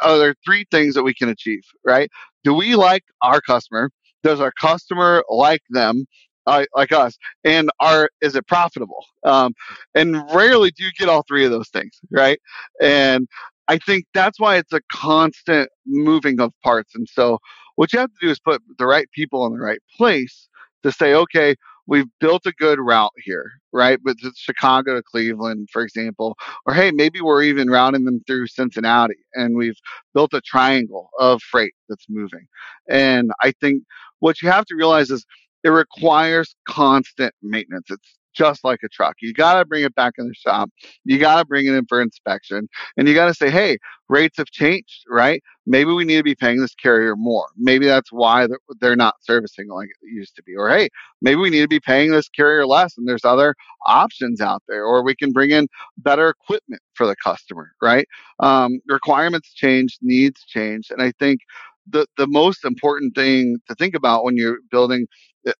are 0.03 0.17
there 0.17 0.35
three 0.45 0.65
things 0.71 0.93
that 0.95 1.03
we 1.03 1.13
can 1.13 1.29
achieve, 1.29 1.63
right? 1.83 2.09
Do 2.43 2.53
we 2.53 2.75
like 2.75 3.03
our 3.21 3.41
customer? 3.41 3.89
Does 4.23 4.39
our 4.39 4.51
customer 4.59 5.23
like 5.29 5.61
them? 5.69 6.05
Like 6.47 6.91
us 6.91 7.17
and 7.43 7.69
are 7.79 8.09
is 8.21 8.35
it 8.35 8.47
profitable 8.47 9.05
um, 9.25 9.53
and 9.95 10.15
rarely 10.33 10.71
do 10.71 10.83
you 10.83 10.91
get 10.97 11.09
all 11.09 11.23
three 11.27 11.45
of 11.45 11.51
those 11.51 11.69
things 11.69 11.99
right 12.11 12.39
and 12.81 13.27
i 13.67 13.77
think 13.79 14.05
that's 14.13 14.39
why 14.39 14.57
it's 14.57 14.73
a 14.73 14.81
constant 14.91 15.69
moving 15.85 16.39
of 16.39 16.51
parts 16.63 16.95
and 16.95 17.07
so 17.09 17.39
what 17.75 17.91
you 17.93 17.99
have 17.99 18.11
to 18.11 18.25
do 18.27 18.29
is 18.31 18.39
put 18.39 18.61
the 18.79 18.85
right 18.85 19.09
people 19.11 19.45
in 19.47 19.53
the 19.53 19.59
right 19.59 19.81
place 19.97 20.47
to 20.83 20.91
say 20.91 21.13
okay 21.13 21.55
we've 21.87 22.07
built 22.19 22.45
a 22.45 22.51
good 22.53 22.79
route 22.79 23.11
here, 23.17 23.51
right? 23.71 23.99
But 24.03 24.17
Chicago 24.35 24.95
to 24.95 25.03
Cleveland, 25.03 25.69
for 25.71 25.81
example, 25.81 26.35
or 26.65 26.73
hey, 26.73 26.91
maybe 26.91 27.21
we're 27.21 27.43
even 27.43 27.69
routing 27.69 28.05
them 28.05 28.21
through 28.25 28.47
Cincinnati 28.47 29.17
and 29.33 29.55
we've 29.55 29.77
built 30.13 30.33
a 30.33 30.41
triangle 30.41 31.09
of 31.19 31.41
freight 31.41 31.73
that's 31.89 32.05
moving. 32.09 32.47
And 32.89 33.31
I 33.41 33.53
think 33.61 33.83
what 34.19 34.41
you 34.41 34.49
have 34.49 34.65
to 34.65 34.75
realize 34.75 35.11
is 35.11 35.25
it 35.65 35.69
requires 35.69 36.55
constant 36.67 37.33
maintenance. 37.41 37.87
It's 37.89 38.19
just 38.35 38.63
like 38.63 38.81
a 38.83 38.89
truck. 38.89 39.15
You 39.19 39.33
got 39.33 39.57
to 39.57 39.65
bring 39.65 39.83
it 39.83 39.95
back 39.95 40.13
in 40.19 40.27
the 40.27 40.35
shop. 40.35 40.69
You 41.05 41.17
got 41.17 41.39
to 41.39 41.45
bring 41.45 41.65
it 41.65 41.73
in 41.73 41.87
for 41.87 42.01
inspection. 42.01 42.67
And 42.97 43.07
you 43.07 43.15
got 43.15 43.27
to 43.27 43.33
say, 43.33 43.49
hey, 43.49 43.79
rates 44.07 44.37
have 44.37 44.51
changed, 44.51 45.05
right? 45.09 45.41
Maybe 45.65 45.91
we 45.91 46.05
need 46.05 46.17
to 46.17 46.23
be 46.23 46.35
paying 46.35 46.61
this 46.61 46.75
carrier 46.75 47.15
more. 47.15 47.47
Maybe 47.57 47.87
that's 47.87 48.11
why 48.11 48.47
they're 48.79 48.95
not 48.95 49.15
servicing 49.21 49.69
like 49.69 49.87
it 49.87 50.13
used 50.13 50.35
to 50.35 50.43
be. 50.43 50.53
Or 50.55 50.69
hey, 50.69 50.89
maybe 51.19 51.37
we 51.37 51.49
need 51.49 51.61
to 51.61 51.67
be 51.67 51.79
paying 51.79 52.11
this 52.11 52.29
carrier 52.29 52.67
less 52.67 52.95
and 52.95 53.07
there's 53.07 53.25
other 53.25 53.55
options 53.87 54.41
out 54.41 54.61
there. 54.67 54.85
Or 54.85 55.03
we 55.03 55.15
can 55.15 55.31
bring 55.31 55.49
in 55.49 55.67
better 55.97 56.29
equipment 56.29 56.83
for 56.93 57.07
the 57.07 57.15
customer, 57.15 57.71
right? 57.81 58.07
Um, 58.39 58.81
requirements 58.87 59.51
change, 59.51 59.97
needs 60.03 60.43
change. 60.45 60.91
And 60.91 61.01
I 61.01 61.11
think 61.17 61.39
the, 61.87 62.05
the 62.17 62.27
most 62.27 62.65
important 62.65 63.15
thing 63.15 63.57
to 63.67 63.75
think 63.75 63.95
about 63.95 64.23
when 64.23 64.37
you're 64.37 64.59
building 64.69 65.07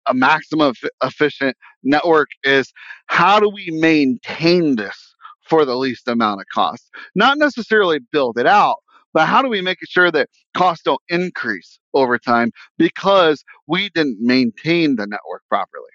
a 0.06 0.14
maximum 0.14 0.74
efficient 1.02 1.56
network 1.82 2.28
is 2.44 2.72
how 3.06 3.38
do 3.40 3.48
we 3.48 3.70
maintain 3.70 4.76
this 4.76 5.14
for 5.48 5.64
the 5.64 5.76
least 5.76 6.08
amount 6.08 6.40
of 6.40 6.46
cost? 6.52 6.90
Not 7.14 7.38
necessarily 7.38 8.00
build 8.12 8.38
it 8.38 8.46
out, 8.46 8.76
but 9.12 9.26
how 9.26 9.42
do 9.42 9.48
we 9.48 9.62
make 9.62 9.78
sure 9.88 10.10
that 10.10 10.28
costs 10.54 10.82
don't 10.84 11.00
increase 11.08 11.78
over 11.94 12.18
time 12.18 12.50
because 12.78 13.44
we 13.66 13.88
didn't 13.90 14.18
maintain 14.20 14.96
the 14.96 15.06
network 15.06 15.42
properly? 15.48 15.90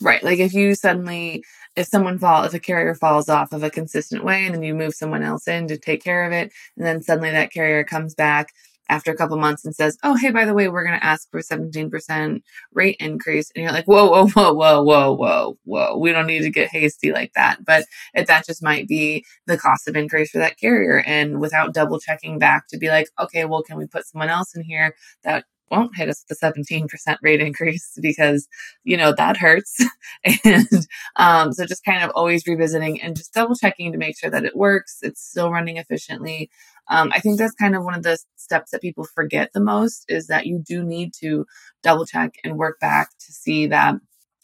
Right. 0.00 0.22
Like 0.22 0.40
if 0.40 0.52
you 0.52 0.74
suddenly, 0.74 1.44
if 1.76 1.86
someone 1.86 2.18
fall, 2.18 2.44
if 2.44 2.54
a 2.54 2.58
carrier 2.58 2.94
falls 2.94 3.28
off 3.28 3.52
of 3.52 3.62
a 3.62 3.70
consistent 3.70 4.24
way 4.24 4.44
and 4.44 4.54
then 4.54 4.62
you 4.62 4.74
move 4.74 4.94
someone 4.94 5.22
else 5.22 5.46
in 5.46 5.68
to 5.68 5.78
take 5.78 6.02
care 6.02 6.24
of 6.24 6.32
it, 6.32 6.52
and 6.76 6.84
then 6.84 7.02
suddenly 7.02 7.30
that 7.30 7.52
carrier 7.52 7.84
comes 7.84 8.14
back 8.14 8.48
after 8.88 9.10
a 9.10 9.16
couple 9.16 9.36
months 9.36 9.64
and 9.64 9.74
says, 9.74 9.98
"Oh, 10.02 10.14
hey, 10.14 10.30
by 10.30 10.44
the 10.44 10.54
way, 10.54 10.68
we're 10.68 10.84
going 10.84 10.98
to 10.98 11.04
ask 11.04 11.30
for 11.30 11.40
17% 11.40 12.42
rate 12.72 12.96
increase," 13.00 13.50
and 13.54 13.62
you're 13.62 13.72
like, 13.72 13.86
"Whoa, 13.86 14.08
whoa, 14.08 14.28
whoa, 14.28 14.52
whoa, 14.52 14.82
whoa, 14.82 15.12
whoa, 15.14 15.58
whoa! 15.64 15.98
We 15.98 16.12
don't 16.12 16.26
need 16.26 16.42
to 16.42 16.50
get 16.50 16.70
hasty 16.70 17.12
like 17.12 17.32
that." 17.34 17.64
But 17.64 17.84
if 18.14 18.26
that 18.26 18.46
just 18.46 18.62
might 18.62 18.88
be 18.88 19.24
the 19.46 19.58
cost 19.58 19.88
of 19.88 19.96
increase 19.96 20.30
for 20.30 20.38
that 20.38 20.58
carrier, 20.58 21.02
and 21.06 21.40
without 21.40 21.74
double 21.74 21.98
checking 22.00 22.38
back 22.38 22.68
to 22.68 22.78
be 22.78 22.88
like, 22.88 23.08
"Okay, 23.18 23.44
well, 23.44 23.62
can 23.62 23.76
we 23.78 23.86
put 23.86 24.06
someone 24.06 24.28
else 24.28 24.54
in 24.54 24.62
here 24.62 24.94
that 25.24 25.44
won't 25.70 25.96
hit 25.96 26.08
us 26.08 26.24
the 26.28 26.34
17% 26.34 26.88
rate 27.22 27.40
increase 27.40 27.98
because, 28.02 28.48
you 28.84 28.96
know, 28.96 29.12
that 29.16 29.36
hurts. 29.36 29.76
and 30.44 30.68
um, 31.16 31.52
so 31.52 31.66
just 31.66 31.84
kind 31.84 32.02
of 32.02 32.10
always 32.14 32.46
revisiting 32.46 33.00
and 33.00 33.16
just 33.16 33.32
double 33.32 33.54
checking 33.54 33.92
to 33.92 33.98
make 33.98 34.18
sure 34.18 34.30
that 34.30 34.44
it 34.44 34.56
works, 34.56 34.98
it's 35.02 35.22
still 35.22 35.50
running 35.50 35.76
efficiently. 35.76 36.50
Um, 36.88 37.10
I 37.12 37.20
think 37.20 37.38
that's 37.38 37.54
kind 37.54 37.74
of 37.74 37.84
one 37.84 37.94
of 37.94 38.02
the 38.02 38.18
steps 38.36 38.70
that 38.70 38.82
people 38.82 39.04
forget 39.04 39.50
the 39.52 39.60
most 39.60 40.04
is 40.08 40.28
that 40.28 40.46
you 40.46 40.62
do 40.64 40.84
need 40.84 41.12
to 41.20 41.46
double 41.82 42.06
check 42.06 42.34
and 42.44 42.56
work 42.56 42.78
back 42.80 43.10
to 43.10 43.32
see 43.32 43.66
that 43.68 43.96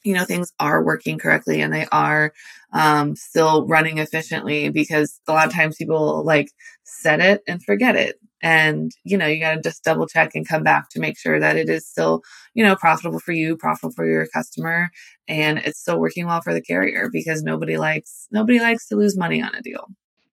you 0.04 0.14
know 0.14 0.24
things 0.24 0.52
are 0.58 0.84
working 0.84 1.18
correctly 1.18 1.60
and 1.60 1.72
they 1.72 1.86
are 1.92 2.32
um, 2.72 3.14
still 3.16 3.66
running 3.66 3.98
efficiently 3.98 4.68
because 4.70 5.20
a 5.28 5.32
lot 5.32 5.46
of 5.46 5.52
times 5.52 5.76
people 5.76 6.24
like 6.24 6.48
set 6.84 7.20
it 7.20 7.42
and 7.46 7.62
forget 7.62 7.96
it. 7.96 8.18
And 8.42 8.90
you 9.04 9.16
know 9.16 9.26
you 9.26 9.38
got 9.38 9.54
to 9.54 9.60
just 9.60 9.84
double 9.84 10.08
check 10.08 10.32
and 10.34 10.48
come 10.48 10.64
back 10.64 10.88
to 10.90 11.00
make 11.00 11.16
sure 11.16 11.38
that 11.38 11.56
it 11.56 11.68
is 11.68 11.88
still 11.88 12.22
you 12.54 12.64
know 12.64 12.74
profitable 12.74 13.20
for 13.20 13.32
you 13.32 13.56
profitable 13.56 13.92
for 13.94 14.04
your 14.04 14.26
customer 14.26 14.88
and 15.28 15.58
it's 15.58 15.78
still 15.80 16.00
working 16.00 16.26
well 16.26 16.40
for 16.40 16.52
the 16.52 16.60
carrier 16.60 17.08
because 17.12 17.44
nobody 17.44 17.78
likes 17.78 18.26
nobody 18.32 18.58
likes 18.58 18.88
to 18.88 18.96
lose 18.96 19.16
money 19.16 19.40
on 19.40 19.54
a 19.54 19.62
deal 19.62 19.86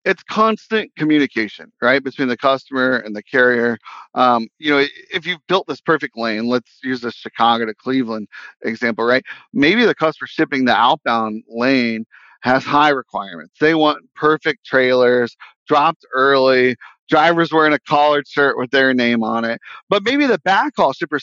it's 0.06 0.24
constant 0.24 0.96
communication, 0.96 1.72
right, 1.82 2.04
between 2.04 2.28
the 2.28 2.38
customer 2.38 2.98
and 2.98 3.16
the 3.16 3.24
carrier. 3.24 3.78
Um, 4.14 4.48
you 4.60 4.70
know, 4.70 4.86
if 5.12 5.26
you've 5.26 5.46
built 5.48 5.68
this 5.68 5.82
perfect 5.82 6.16
lane, 6.16 6.46
let's 6.46 6.80
use 6.84 7.02
the 7.02 7.12
Chicago 7.12 7.66
to 7.66 7.74
Cleveland 7.74 8.28
example, 8.62 9.04
right? 9.04 9.24
Maybe 9.52 9.84
the 9.84 9.96
customer 9.96 10.28
shipping 10.28 10.66
the 10.66 10.76
outbound 10.76 11.44
lane 11.50 12.06
has 12.42 12.64
high 12.64 12.90
requirements. 12.90 13.56
They 13.60 13.74
want 13.74 14.06
perfect 14.14 14.64
trailers, 14.64 15.36
dropped 15.68 16.06
early, 16.14 16.76
drivers 17.10 17.52
wearing 17.52 17.74
a 17.74 17.80
collared 17.80 18.28
shirt 18.28 18.58
with 18.58 18.72
their 18.72 18.94
name 18.94 19.24
on 19.24 19.46
it. 19.46 19.60
But 19.90 20.04
maybe 20.04 20.26
the 20.26 20.40
backhaul 20.40 20.96
shipper 20.96 21.20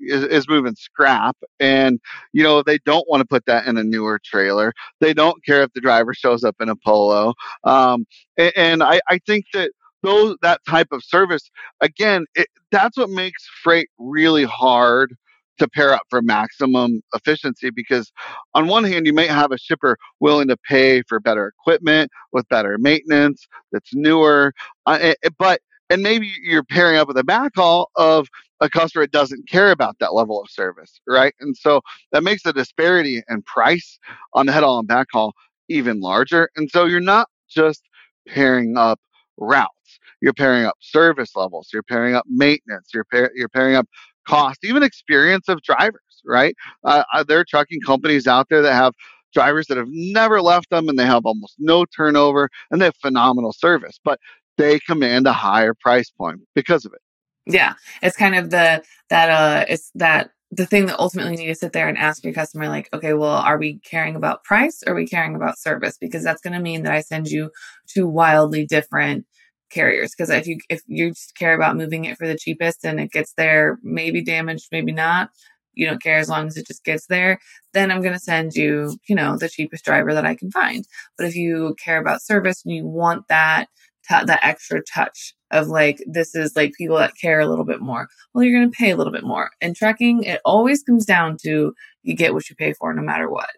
is, 0.00 0.24
is 0.24 0.48
moving 0.48 0.74
scrap, 0.74 1.36
and 1.58 2.00
you 2.32 2.42
know 2.42 2.62
they 2.62 2.78
don't 2.78 3.08
want 3.08 3.20
to 3.20 3.26
put 3.26 3.46
that 3.46 3.66
in 3.66 3.76
a 3.76 3.84
newer 3.84 4.20
trailer. 4.24 4.72
They 5.00 5.14
don't 5.14 5.44
care 5.44 5.62
if 5.62 5.72
the 5.72 5.80
driver 5.80 6.14
shows 6.14 6.44
up 6.44 6.56
in 6.60 6.68
a 6.68 6.76
polo. 6.76 7.34
Um, 7.64 8.06
and, 8.36 8.52
and 8.56 8.82
I, 8.82 9.00
I 9.08 9.18
think 9.26 9.46
that 9.54 9.72
those 10.02 10.36
that 10.42 10.60
type 10.68 10.88
of 10.92 11.04
service 11.04 11.50
again, 11.80 12.26
it, 12.34 12.48
that's 12.70 12.96
what 12.96 13.10
makes 13.10 13.46
freight 13.62 13.88
really 13.98 14.44
hard 14.44 15.16
to 15.60 15.68
pair 15.68 15.94
up 15.94 16.02
for 16.10 16.22
maximum 16.22 17.02
efficiency 17.14 17.70
because 17.70 18.12
on 18.54 18.68
one 18.68 18.84
hand 18.84 19.06
you 19.06 19.14
may 19.14 19.28
have 19.28 19.52
a 19.52 19.58
shipper 19.58 19.96
willing 20.20 20.48
to 20.48 20.58
pay 20.58 21.02
for 21.08 21.20
better 21.20 21.48
equipment 21.48 22.10
with 22.32 22.48
better 22.48 22.78
maintenance 22.78 23.46
that's 23.72 23.94
newer 23.94 24.52
uh, 24.86 25.14
but 25.38 25.60
and 25.90 26.02
maybe 26.02 26.32
you're 26.42 26.64
pairing 26.64 26.98
up 26.98 27.08
with 27.08 27.18
a 27.18 27.24
backhaul 27.24 27.86
of 27.96 28.28
a 28.60 28.70
customer 28.70 29.04
that 29.04 29.12
doesn't 29.12 29.48
care 29.48 29.70
about 29.72 29.96
that 30.00 30.14
level 30.14 30.40
of 30.42 30.50
service 30.50 31.00
right? 31.06 31.34
And 31.40 31.56
so 31.56 31.82
that 32.12 32.24
makes 32.24 32.42
the 32.44 32.52
disparity 32.52 33.22
in 33.30 33.42
price 33.42 33.98
on 34.34 34.46
the 34.46 34.52
head 34.52 34.64
haul 34.64 34.80
and 34.80 34.88
backhaul 34.88 35.32
even 35.68 36.00
larger. 36.00 36.50
And 36.56 36.70
so 36.70 36.86
you're 36.86 37.00
not 37.00 37.28
just 37.48 37.82
pairing 38.28 38.76
up 38.76 39.00
routes 39.38 39.98
you're 40.20 40.34
pairing 40.34 40.64
up 40.64 40.76
service 40.80 41.34
levels 41.36 41.70
you're 41.72 41.82
pairing 41.82 42.14
up 42.14 42.24
maintenance 42.28 42.90
you're, 42.94 43.04
pair, 43.04 43.30
you're 43.34 43.48
pairing 43.48 43.74
up 43.74 43.88
cost, 44.26 44.60
even 44.64 44.82
experience 44.82 45.48
of 45.48 45.62
drivers, 45.62 46.00
right? 46.24 46.54
Uh, 46.84 47.04
uh, 47.12 47.24
there 47.24 47.38
are 47.38 47.44
trucking 47.44 47.80
companies 47.84 48.26
out 48.26 48.48
there 48.50 48.62
that 48.62 48.72
have 48.72 48.94
drivers 49.32 49.66
that 49.68 49.76
have 49.76 49.88
never 49.90 50.42
left 50.42 50.70
them 50.70 50.88
and 50.88 50.98
they 50.98 51.06
have 51.06 51.24
almost 51.24 51.54
no 51.58 51.84
turnover 51.84 52.48
and 52.70 52.80
they 52.80 52.86
have 52.86 52.96
phenomenal 52.96 53.52
service, 53.52 53.98
but 54.04 54.18
they 54.58 54.78
command 54.80 55.26
a 55.26 55.32
higher 55.32 55.74
price 55.74 56.10
point 56.10 56.40
because 56.54 56.84
of 56.84 56.92
it. 56.92 57.00
Yeah. 57.46 57.74
It's 58.02 58.16
kind 58.16 58.34
of 58.34 58.50
the, 58.50 58.82
that, 59.08 59.30
uh, 59.30 59.64
it's 59.68 59.90
that 59.94 60.30
the 60.52 60.66
thing 60.66 60.86
that 60.86 60.98
ultimately 60.98 61.32
you 61.32 61.38
need 61.38 61.46
to 61.46 61.54
sit 61.54 61.72
there 61.72 61.88
and 61.88 61.96
ask 61.96 62.24
your 62.24 62.32
customer 62.32 62.68
like 62.68 62.88
okay 62.92 63.14
well 63.14 63.36
are 63.36 63.58
we 63.58 63.78
caring 63.80 64.16
about 64.16 64.42
price 64.42 64.82
or 64.86 64.92
are 64.92 64.96
we 64.96 65.06
caring 65.06 65.36
about 65.36 65.58
service 65.58 65.96
because 65.98 66.24
that's 66.24 66.40
going 66.40 66.52
to 66.52 66.60
mean 66.60 66.82
that 66.82 66.92
i 66.92 67.00
send 67.00 67.28
you 67.28 67.50
two 67.86 68.06
wildly 68.06 68.66
different 68.66 69.24
carriers 69.70 70.12
because 70.16 70.30
if 70.30 70.46
you 70.46 70.58
if 70.68 70.82
you 70.86 71.10
just 71.10 71.36
care 71.36 71.54
about 71.54 71.76
moving 71.76 72.04
it 72.04 72.18
for 72.18 72.26
the 72.26 72.36
cheapest 72.36 72.84
and 72.84 73.00
it 73.00 73.10
gets 73.12 73.32
there 73.34 73.78
maybe 73.82 74.22
damaged 74.22 74.68
maybe 74.72 74.92
not 74.92 75.30
you 75.74 75.86
don't 75.86 76.02
care 76.02 76.18
as 76.18 76.28
long 76.28 76.46
as 76.46 76.56
it 76.56 76.66
just 76.66 76.84
gets 76.84 77.06
there 77.06 77.38
then 77.72 77.90
i'm 77.90 78.02
going 78.02 78.12
to 78.12 78.18
send 78.18 78.54
you 78.54 78.96
you 79.08 79.14
know 79.14 79.36
the 79.36 79.48
cheapest 79.48 79.84
driver 79.84 80.12
that 80.12 80.26
i 80.26 80.34
can 80.34 80.50
find. 80.50 80.84
But 81.16 81.26
if 81.26 81.36
you 81.36 81.76
care 81.82 81.98
about 81.98 82.22
service 82.22 82.62
and 82.64 82.74
you 82.74 82.86
want 82.86 83.28
that 83.28 83.68
t- 84.08 84.24
that 84.24 84.40
extra 84.42 84.82
touch 84.82 85.34
of 85.50 85.68
like 85.68 86.02
this 86.06 86.34
is 86.34 86.54
like 86.56 86.72
people 86.74 86.96
that 86.96 87.16
care 87.20 87.40
a 87.40 87.46
little 87.46 87.64
bit 87.64 87.80
more 87.80 88.08
well 88.32 88.44
you're 88.44 88.58
going 88.58 88.70
to 88.70 88.76
pay 88.76 88.90
a 88.90 88.96
little 88.96 89.12
bit 89.12 89.24
more. 89.24 89.50
And 89.60 89.76
trucking 89.76 90.24
it 90.24 90.40
always 90.44 90.82
comes 90.82 91.04
down 91.04 91.36
to 91.42 91.74
you 92.02 92.14
get 92.14 92.34
what 92.34 92.48
you 92.48 92.56
pay 92.56 92.72
for 92.72 92.92
no 92.94 93.02
matter 93.02 93.30
what. 93.30 93.50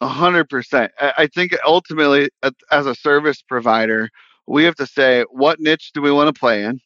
A 0.00 0.08
hundred 0.08 0.48
percent. 0.50 0.92
I 1.00 1.26
think 1.34 1.56
ultimately, 1.66 2.28
as 2.70 2.86
a 2.86 2.94
service 2.94 3.40
provider, 3.40 4.10
we 4.46 4.64
have 4.64 4.74
to 4.76 4.86
say 4.86 5.24
what 5.30 5.60
niche 5.60 5.90
do 5.94 6.02
we 6.02 6.12
want 6.12 6.34
to 6.34 6.38
play 6.38 6.64
in? 6.64 6.80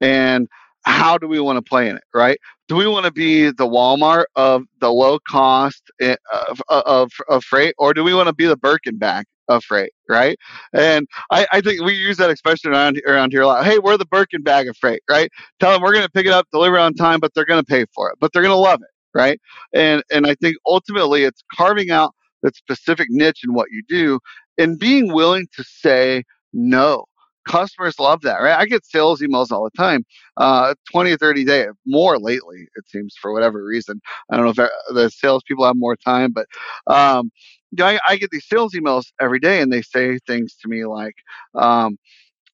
And 0.00 0.48
how 0.84 1.18
do 1.18 1.26
we 1.26 1.40
want 1.40 1.56
to 1.56 1.62
play 1.62 1.88
in 1.88 1.96
it 1.96 2.04
right? 2.14 2.38
Do 2.68 2.76
we 2.76 2.86
want 2.86 3.06
to 3.06 3.12
be 3.12 3.46
the 3.46 3.66
walmart 3.66 4.24
of 4.36 4.62
the 4.80 4.90
low 4.90 5.18
cost 5.28 5.90
eh, 6.00 6.16
of, 6.48 6.60
of, 6.68 7.10
of 7.28 7.44
freight 7.44 7.74
or 7.78 7.94
do 7.94 8.04
we 8.04 8.14
want 8.14 8.28
to 8.28 8.34
be 8.34 8.46
the 8.46 8.56
Birkin 8.56 8.98
bag 8.98 9.24
of 9.48 9.64
freight 9.64 9.92
right? 10.08 10.38
And 10.72 11.06
I, 11.30 11.46
I 11.52 11.60
think 11.60 11.82
we 11.82 11.94
use 11.94 12.16
that 12.18 12.30
expression 12.30 12.70
around, 12.70 13.00
around 13.06 13.32
here 13.32 13.42
a 13.42 13.46
lot. 13.46 13.64
Hey 13.64 13.78
we're 13.78 13.96
the 13.96 14.06
Birkin 14.06 14.42
bag 14.42 14.68
of 14.68 14.76
freight 14.76 15.02
right? 15.10 15.30
Tell 15.60 15.72
them 15.72 15.82
we're 15.82 15.92
going 15.92 16.04
to 16.04 16.10
pick 16.10 16.26
it 16.26 16.32
up 16.32 16.46
deliver 16.52 16.76
it 16.76 16.80
on 16.80 16.94
time 16.94 17.20
but 17.20 17.32
they're 17.34 17.46
going 17.46 17.62
to 17.62 17.66
pay 17.66 17.86
for 17.94 18.10
it 18.10 18.16
but 18.20 18.32
they're 18.32 18.42
going 18.42 18.54
to 18.54 18.56
love 18.56 18.80
it 18.82 18.90
right? 19.14 19.40
And 19.72 20.02
and 20.12 20.26
I 20.26 20.34
think 20.36 20.56
ultimately 20.66 21.24
it's 21.24 21.42
carving 21.52 21.90
out 21.90 22.14
that 22.42 22.54
specific 22.54 23.08
niche 23.10 23.40
in 23.44 23.54
what 23.54 23.68
you 23.72 23.82
do 23.88 24.20
and 24.58 24.78
being 24.78 25.12
willing 25.12 25.48
to 25.56 25.64
say 25.64 26.22
no. 26.56 27.04
Customers 27.46 28.00
love 28.00 28.22
that, 28.22 28.38
right? 28.38 28.58
I 28.58 28.66
get 28.66 28.84
sales 28.84 29.20
emails 29.20 29.52
all 29.52 29.62
the 29.62 29.76
time, 29.76 30.04
uh, 30.36 30.74
20 30.90 31.12
or 31.12 31.16
30 31.16 31.44
days, 31.44 31.68
more 31.86 32.18
lately, 32.18 32.66
it 32.74 32.88
seems, 32.88 33.14
for 33.20 33.32
whatever 33.32 33.64
reason. 33.64 34.00
I 34.30 34.36
don't 34.36 34.46
know 34.46 34.50
if 34.50 34.58
uh, 34.58 34.68
the 34.92 35.10
salespeople 35.10 35.64
have 35.64 35.76
more 35.76 35.94
time, 35.94 36.32
but 36.32 36.46
um, 36.88 37.30
I, 37.78 38.00
I, 38.08 38.16
get 38.16 38.30
these 38.30 38.48
sales 38.48 38.72
emails 38.72 39.12
every 39.20 39.38
day 39.38 39.60
and 39.60 39.72
they 39.72 39.82
say 39.82 40.18
things 40.26 40.56
to 40.56 40.68
me 40.68 40.86
like, 40.86 41.14
um, 41.54 41.98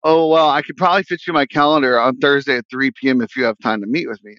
oh, 0.03 0.27
well, 0.27 0.50
I 0.50 0.62
could 0.62 0.75
probably 0.75 1.03
fit 1.03 1.22
you 1.25 1.31
my 1.31 1.46
calendar 1.46 1.98
on 1.98 2.17
Thursday 2.17 2.58
at 2.58 2.65
3 2.70 2.91
p.m. 3.00 3.22
if 3.22 3.38
you 3.38 3.46
have 3.46 3.58
time 3.60 3.79
to 3.79 3.88
meet 3.88 4.10
with 4.10 4.22
me 4.25 4.36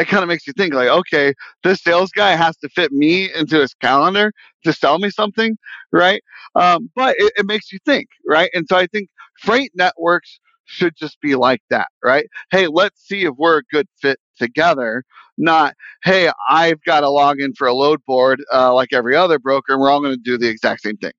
it 0.00 0.08
kind 0.08 0.22
of 0.22 0.28
makes 0.28 0.46
you 0.46 0.54
think 0.54 0.72
like, 0.72 0.88
okay, 0.88 1.34
this 1.62 1.82
sales 1.82 2.10
guy 2.10 2.34
has 2.34 2.56
to 2.58 2.70
fit 2.70 2.90
me 2.90 3.30
into 3.34 3.60
his 3.60 3.74
calendar 3.74 4.32
to 4.64 4.72
sell 4.72 4.98
me 4.98 5.10
something, 5.10 5.58
right? 5.92 6.22
Um, 6.54 6.90
but 6.96 7.16
it, 7.18 7.32
it 7.36 7.46
makes 7.46 7.70
you 7.70 7.78
think, 7.84 8.08
right? 8.26 8.50
And 8.54 8.66
so 8.66 8.76
I 8.78 8.86
think 8.86 9.10
freight 9.40 9.72
networks 9.74 10.40
should 10.64 10.94
just 10.96 11.20
be 11.20 11.34
like 11.34 11.60
that, 11.68 11.88
right? 12.02 12.26
Hey, 12.50 12.66
let's 12.66 13.06
see 13.06 13.24
if 13.24 13.34
we're 13.36 13.58
a 13.58 13.62
good 13.70 13.86
fit 14.00 14.18
together. 14.38 15.04
Not, 15.36 15.74
hey, 16.02 16.30
I've 16.48 16.82
got 16.84 17.00
to 17.00 17.10
log 17.10 17.38
in 17.38 17.52
for 17.52 17.66
a 17.66 17.74
load 17.74 18.00
board 18.06 18.42
uh, 18.52 18.72
like 18.72 18.94
every 18.94 19.16
other 19.16 19.38
broker, 19.38 19.74
and 19.74 19.82
we're 19.82 19.90
all 19.90 20.00
going 20.00 20.14
to 20.14 20.22
do 20.22 20.38
the 20.38 20.48
exact 20.48 20.80
same 20.80 20.96
thing. 20.96 21.12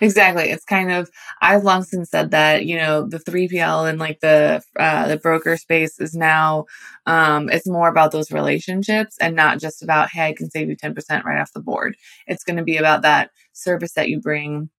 Exactly. 0.00 0.50
It's 0.50 0.64
kind 0.64 0.90
of 0.92 1.10
I've 1.40 1.64
long 1.64 1.82
since 1.82 2.10
said 2.10 2.30
that 2.32 2.66
you 2.66 2.76
know 2.76 3.06
the 3.06 3.18
3PL 3.18 3.84
and 3.84 3.98
like 3.98 4.20
the 4.20 4.62
uh, 4.78 5.08
the 5.08 5.16
broker 5.18 5.56
space 5.56 5.98
is 6.00 6.14
now 6.14 6.66
um, 7.06 7.48
it's 7.50 7.66
more 7.66 7.88
about 7.88 8.12
those 8.12 8.30
relationships 8.30 9.16
and 9.20 9.34
not 9.36 9.58
just 9.60 9.82
about 9.82 10.10
hey 10.10 10.28
I 10.28 10.32
can 10.34 10.50
save 10.50 10.68
you 10.68 10.76
10% 10.76 11.24
right 11.24 11.40
off 11.40 11.52
the 11.52 11.60
board. 11.60 11.96
It's 12.26 12.44
going 12.44 12.56
to 12.56 12.64
be 12.64 12.76
about 12.76 13.02
that 13.02 13.30
service 13.52 13.92
that 13.94 14.08
you 14.08 14.20
bring 14.20 14.70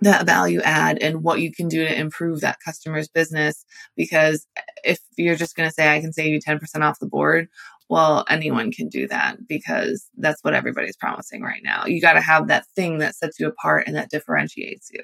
that 0.00 0.26
value 0.26 0.60
add 0.62 0.98
and 1.02 1.24
what 1.24 1.40
you 1.40 1.52
can 1.52 1.68
do 1.68 1.84
to 1.84 1.98
improve 1.98 2.40
that 2.40 2.58
customer's 2.64 3.08
business 3.08 3.64
because 3.96 4.46
if 4.84 5.00
you're 5.16 5.34
just 5.36 5.56
going 5.56 5.68
to 5.68 5.74
say 5.74 5.88
i 5.94 6.00
can 6.00 6.12
save 6.12 6.32
you 6.32 6.40
10% 6.40 6.82
off 6.84 7.00
the 7.00 7.06
board 7.06 7.48
well, 7.88 8.24
anyone 8.28 8.70
can 8.70 8.88
do 8.88 9.08
that 9.08 9.36
because 9.48 10.08
that's 10.18 10.42
what 10.44 10.54
everybody's 10.54 10.96
promising 10.96 11.42
right 11.42 11.62
now. 11.64 11.86
You 11.86 12.00
got 12.00 12.14
to 12.14 12.20
have 12.20 12.48
that 12.48 12.66
thing 12.76 12.98
that 12.98 13.16
sets 13.16 13.40
you 13.40 13.48
apart 13.48 13.86
and 13.86 13.96
that 13.96 14.10
differentiates 14.10 14.90
you. 14.92 15.02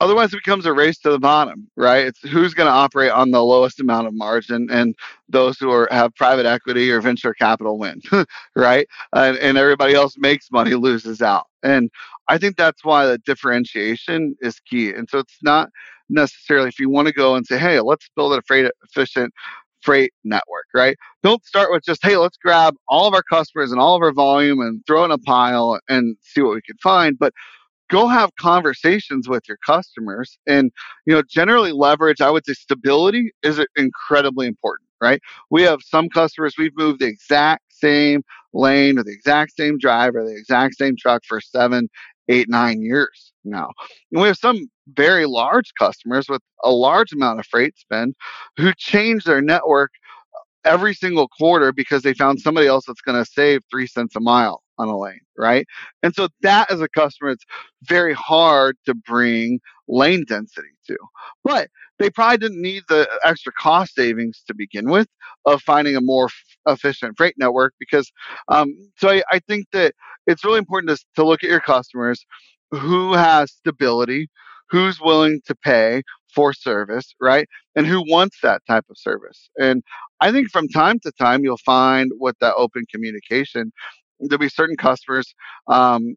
Otherwise, 0.00 0.34
it 0.34 0.42
becomes 0.44 0.66
a 0.66 0.72
race 0.72 0.98
to 0.98 1.10
the 1.10 1.20
bottom, 1.20 1.68
right? 1.76 2.06
It's 2.06 2.20
who's 2.20 2.52
going 2.52 2.66
to 2.66 2.72
operate 2.72 3.12
on 3.12 3.30
the 3.30 3.44
lowest 3.44 3.80
amount 3.80 4.08
of 4.08 4.14
margin, 4.14 4.68
and 4.70 4.94
those 5.28 5.56
who 5.58 5.70
are, 5.70 5.88
have 5.90 6.14
private 6.16 6.46
equity 6.46 6.90
or 6.90 7.00
venture 7.00 7.32
capital 7.32 7.78
win, 7.78 8.02
right? 8.56 8.88
And, 9.14 9.36
and 9.38 9.56
everybody 9.56 9.94
else 9.94 10.16
makes 10.18 10.50
money 10.50 10.74
loses 10.74 11.22
out. 11.22 11.46
And 11.62 11.90
I 12.28 12.38
think 12.38 12.56
that's 12.56 12.84
why 12.84 13.06
the 13.06 13.18
differentiation 13.18 14.36
is 14.40 14.60
key. 14.60 14.90
And 14.90 15.08
so 15.08 15.20
it's 15.20 15.38
not 15.42 15.70
necessarily 16.08 16.68
if 16.68 16.78
you 16.78 16.90
want 16.90 17.08
to 17.08 17.14
go 17.14 17.34
and 17.34 17.46
say, 17.46 17.58
hey, 17.58 17.80
let's 17.80 18.10
build 18.16 18.34
a 18.34 18.42
freight 18.42 18.70
efficient 18.84 19.32
freight 19.84 20.12
network, 20.24 20.66
right? 20.74 20.96
Don't 21.22 21.44
start 21.44 21.70
with 21.70 21.84
just, 21.84 22.02
hey, 22.02 22.16
let's 22.16 22.38
grab 22.38 22.74
all 22.88 23.06
of 23.06 23.14
our 23.14 23.22
customers 23.22 23.70
and 23.70 23.80
all 23.80 23.94
of 23.94 24.02
our 24.02 24.12
volume 24.12 24.60
and 24.60 24.82
throw 24.86 25.04
in 25.04 25.10
a 25.10 25.18
pile 25.18 25.78
and 25.88 26.16
see 26.22 26.40
what 26.40 26.54
we 26.54 26.62
can 26.62 26.76
find. 26.82 27.18
But 27.18 27.32
go 27.90 28.08
have 28.08 28.30
conversations 28.40 29.28
with 29.28 29.42
your 29.46 29.58
customers 29.64 30.38
and 30.46 30.72
you 31.06 31.14
know 31.14 31.22
generally 31.28 31.70
leverage 31.70 32.22
i 32.22 32.30
would 32.30 32.44
say 32.46 32.54
stability 32.54 33.30
is 33.42 33.60
incredibly 33.76 34.46
important 34.46 34.88
right 35.02 35.20
we 35.50 35.62
have 35.62 35.80
some 35.82 36.08
customers 36.08 36.54
we've 36.56 36.76
moved 36.76 37.00
the 37.00 37.06
exact 37.06 37.62
same 37.68 38.22
lane 38.54 38.98
or 38.98 39.04
the 39.04 39.12
exact 39.12 39.52
same 39.54 39.76
driver 39.78 40.24
the 40.24 40.34
exact 40.34 40.76
same 40.76 40.96
truck 40.98 41.22
for 41.28 41.42
seven 41.42 41.88
eight 42.30 42.48
nine 42.48 42.80
years 42.80 43.33
now 43.44 43.70
and 44.12 44.20
we 44.20 44.28
have 44.28 44.36
some 44.36 44.68
very 44.88 45.26
large 45.26 45.72
customers 45.78 46.26
with 46.28 46.42
a 46.62 46.70
large 46.70 47.12
amount 47.12 47.38
of 47.38 47.46
freight 47.46 47.76
spend 47.78 48.14
who 48.56 48.72
change 48.74 49.24
their 49.24 49.40
network 49.40 49.90
every 50.64 50.94
single 50.94 51.28
quarter 51.28 51.72
because 51.72 52.02
they 52.02 52.14
found 52.14 52.40
somebody 52.40 52.66
else 52.66 52.84
that's 52.86 53.00
going 53.02 53.22
to 53.22 53.30
save 53.30 53.60
three 53.70 53.86
cents 53.86 54.16
a 54.16 54.20
mile 54.20 54.62
on 54.78 54.88
a 54.88 54.98
lane, 54.98 55.20
right? 55.38 55.66
And 56.02 56.14
so 56.14 56.28
that 56.42 56.70
as 56.70 56.80
a 56.80 56.88
customer, 56.88 57.30
it's 57.30 57.44
very 57.82 58.14
hard 58.14 58.76
to 58.86 58.94
bring 58.94 59.60
lane 59.88 60.24
density 60.26 60.68
to. 60.86 60.96
But 61.44 61.68
they 61.98 62.10
probably 62.10 62.38
didn't 62.38 62.62
need 62.62 62.82
the 62.88 63.08
extra 63.24 63.52
cost 63.52 63.94
savings 63.94 64.42
to 64.46 64.54
begin 64.54 64.90
with 64.90 65.06
of 65.44 65.62
finding 65.62 65.96
a 65.96 66.00
more 66.00 66.26
f- 66.26 66.56
efficient 66.66 67.16
freight 67.16 67.34
network 67.38 67.74
because 67.78 68.10
um, 68.48 68.74
so 68.96 69.10
I, 69.10 69.22
I 69.30 69.38
think 69.40 69.66
that 69.72 69.94
it's 70.26 70.44
really 70.44 70.58
important 70.58 70.96
to, 70.96 71.04
to 71.16 71.26
look 71.26 71.44
at 71.44 71.50
your 71.50 71.60
customers 71.60 72.24
who 72.76 73.14
has 73.14 73.52
stability 73.52 74.28
who's 74.70 75.00
willing 75.00 75.40
to 75.46 75.54
pay 75.54 76.02
for 76.34 76.52
service, 76.52 77.14
right? 77.20 77.46
And 77.76 77.86
who 77.86 78.02
wants 78.10 78.38
that 78.42 78.62
type 78.66 78.84
of 78.90 78.98
service. 78.98 79.50
And 79.56 79.82
I 80.20 80.32
think 80.32 80.50
from 80.50 80.68
time 80.68 80.98
to 81.00 81.12
time, 81.12 81.44
you'll 81.44 81.58
find 81.58 82.10
with 82.18 82.36
that 82.40 82.54
open 82.56 82.84
communication, 82.92 83.72
there'll 84.20 84.40
be 84.40 84.48
certain 84.48 84.76
customers. 84.76 85.34
Um, 85.68 86.16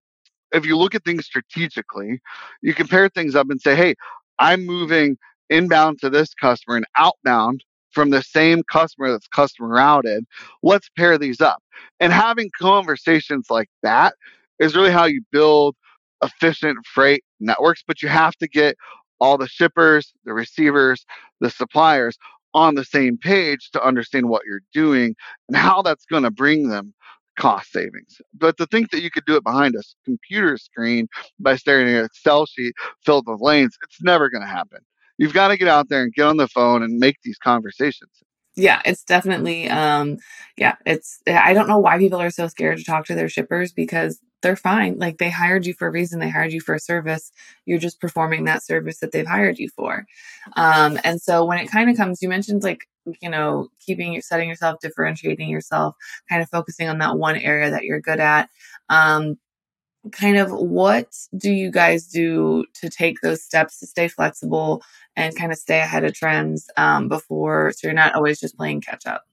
if 0.52 0.66
you 0.66 0.78
look 0.78 0.96
at 0.96 1.04
things 1.04 1.26
strategically, 1.26 2.20
you 2.62 2.74
compare 2.74 3.10
things 3.10 3.36
up 3.36 3.48
and 3.50 3.62
say, 3.62 3.76
hey, 3.76 3.96
I'm 4.40 4.66
moving 4.66 5.18
inbound 5.50 6.00
to 6.00 6.10
this 6.10 6.34
customer 6.34 6.78
and 6.78 6.86
outbound 6.98 7.64
from 7.92 8.10
the 8.10 8.22
same 8.22 8.64
customer 8.72 9.12
that's 9.12 9.28
customer 9.28 9.70
routed. 9.70 10.26
Let's 10.64 10.90
pair 10.98 11.18
these 11.18 11.42
up. 11.42 11.62
And 12.00 12.12
having 12.14 12.50
conversations 12.60 13.48
like 13.50 13.70
that 13.84 14.16
is 14.60 14.76
really 14.76 14.92
how 14.92 15.06
you 15.06 15.22
build 15.32 15.76
efficient 16.24 16.78
freight 16.86 17.24
networks, 17.40 17.84
but 17.86 18.02
you 18.02 18.10
have 18.10 18.36
to 18.38 18.48
get 18.48 18.76
all 19.20 19.38
the 19.38 19.48
shippers, 19.48 20.14
the 20.26 20.34
receivers, 20.34 21.06
the 21.40 21.50
suppliers 21.50 22.18
on 22.54 22.76
the 22.76 22.86
same 22.86 23.18
page 23.18 23.70
to 23.72 23.84
understand 23.84 24.30
what 24.30 24.44
you're 24.46 24.62
doing 24.74 25.16
and 25.48 25.58
how 25.58 25.82
that's 25.82 26.06
going 26.06 26.24
to 26.24 26.32
bring 26.32 26.70
them 26.70 26.94
cost 27.38 27.72
savings. 27.72 28.20
But 28.34 28.58
to 28.58 28.66
think 28.66 28.92
that 28.92 29.02
you 29.02 29.12
could 29.12 29.26
do 29.26 29.36
it 29.36 29.44
behind 29.44 29.76
a 29.76 29.84
computer 30.06 30.58
screen 30.58 31.08
by 31.40 31.56
staring 31.56 31.88
at 31.90 32.00
an 32.00 32.06
Excel 32.06 32.46
sheet 32.46 32.74
filled 33.06 33.26
with 33.28 33.42
lanes, 33.42 33.78
it's 33.84 34.02
never 34.02 34.30
going 34.30 34.42
to 34.42 34.48
happen. 34.48 34.80
You've 35.18 35.34
got 35.34 35.50
to 35.50 35.58
get 35.58 35.68
out 35.68 35.90
there 35.90 36.04
and 36.04 36.14
get 36.14 36.26
on 36.26 36.38
the 36.38 36.48
phone 36.48 36.84
and 36.84 37.00
make 37.00 37.18
these 37.24 37.38
conversations 37.38 38.12
yeah, 38.58 38.82
it's 38.86 39.04
definitely 39.04 39.70
um 39.70 40.18
yeah, 40.58 40.76
it's 40.86 41.22
I 41.28 41.54
don't 41.54 41.68
know 41.68 41.78
why 41.78 42.00
people 42.00 42.20
are 42.20 42.32
so 42.32 42.48
scared 42.48 42.80
to 42.80 42.84
talk 42.84 43.06
to 43.06 43.16
their 43.16 43.30
shippers 43.30 43.72
because 43.72 44.20
they're 44.42 44.56
fine. 44.56 44.98
Like 45.00 45.18
they 45.18 45.30
hired 45.30 45.66
you 45.66 45.74
for 45.74 45.88
a 45.88 45.92
reason. 45.92 46.20
They 46.20 46.30
hired 46.30 46.54
you 46.54 46.62
for 46.62 46.76
a 46.76 46.80
service. 46.80 47.32
You're 47.66 47.80
just 47.80 48.00
performing 48.00 48.46
that 48.46 48.64
service 48.64 49.00
that 49.00 49.12
they've 49.12 49.28
hired 49.28 49.58
you 49.58 49.70
for. 49.70 50.06
Um, 50.56 51.00
and 51.04 51.22
so 51.22 51.46
when 51.46 51.58
it 51.58 51.72
kind 51.72 51.90
of 51.90 51.98
comes, 51.98 52.22
you 52.22 52.30
mentioned 52.30 52.64
like, 52.64 52.88
you 53.22 53.30
know, 53.30 53.70
keeping 53.80 54.14
your 54.14 54.22
setting 54.22 54.50
yourself, 54.50 54.80
differentiating 54.82 55.50
yourself, 55.50 55.96
kind 56.30 56.42
of 56.42 56.50
focusing 56.50 56.88
on 56.90 57.00
that 57.00 57.18
one 57.18 57.38
area 57.38 57.72
that 57.72 57.84
you're 57.84 58.02
good 58.02 58.20
at. 58.20 58.50
Um, 58.90 59.38
kind 60.12 60.38
of 60.38 60.52
what 60.52 61.14
do 61.36 61.52
you 61.52 61.72
guys 61.72 62.08
do 62.08 62.66
to 62.74 62.90
take 62.90 63.20
those 63.22 63.44
steps 63.44 63.80
to 63.80 63.88
stay 63.88 64.08
flexible 64.08 64.82
and 65.16 65.36
kind 65.36 65.52
of 65.52 65.58
stay 65.58 65.80
ahead 65.80 66.04
of 66.06 66.14
trends 66.14 66.70
um, 66.78 67.08
before 67.10 67.72
so 67.72 67.88
you're 67.88 67.94
not 67.94 68.16
always 68.16 68.40
just 68.40 68.56
playing 68.56 68.80
catch 68.80 69.06
up 69.06 69.26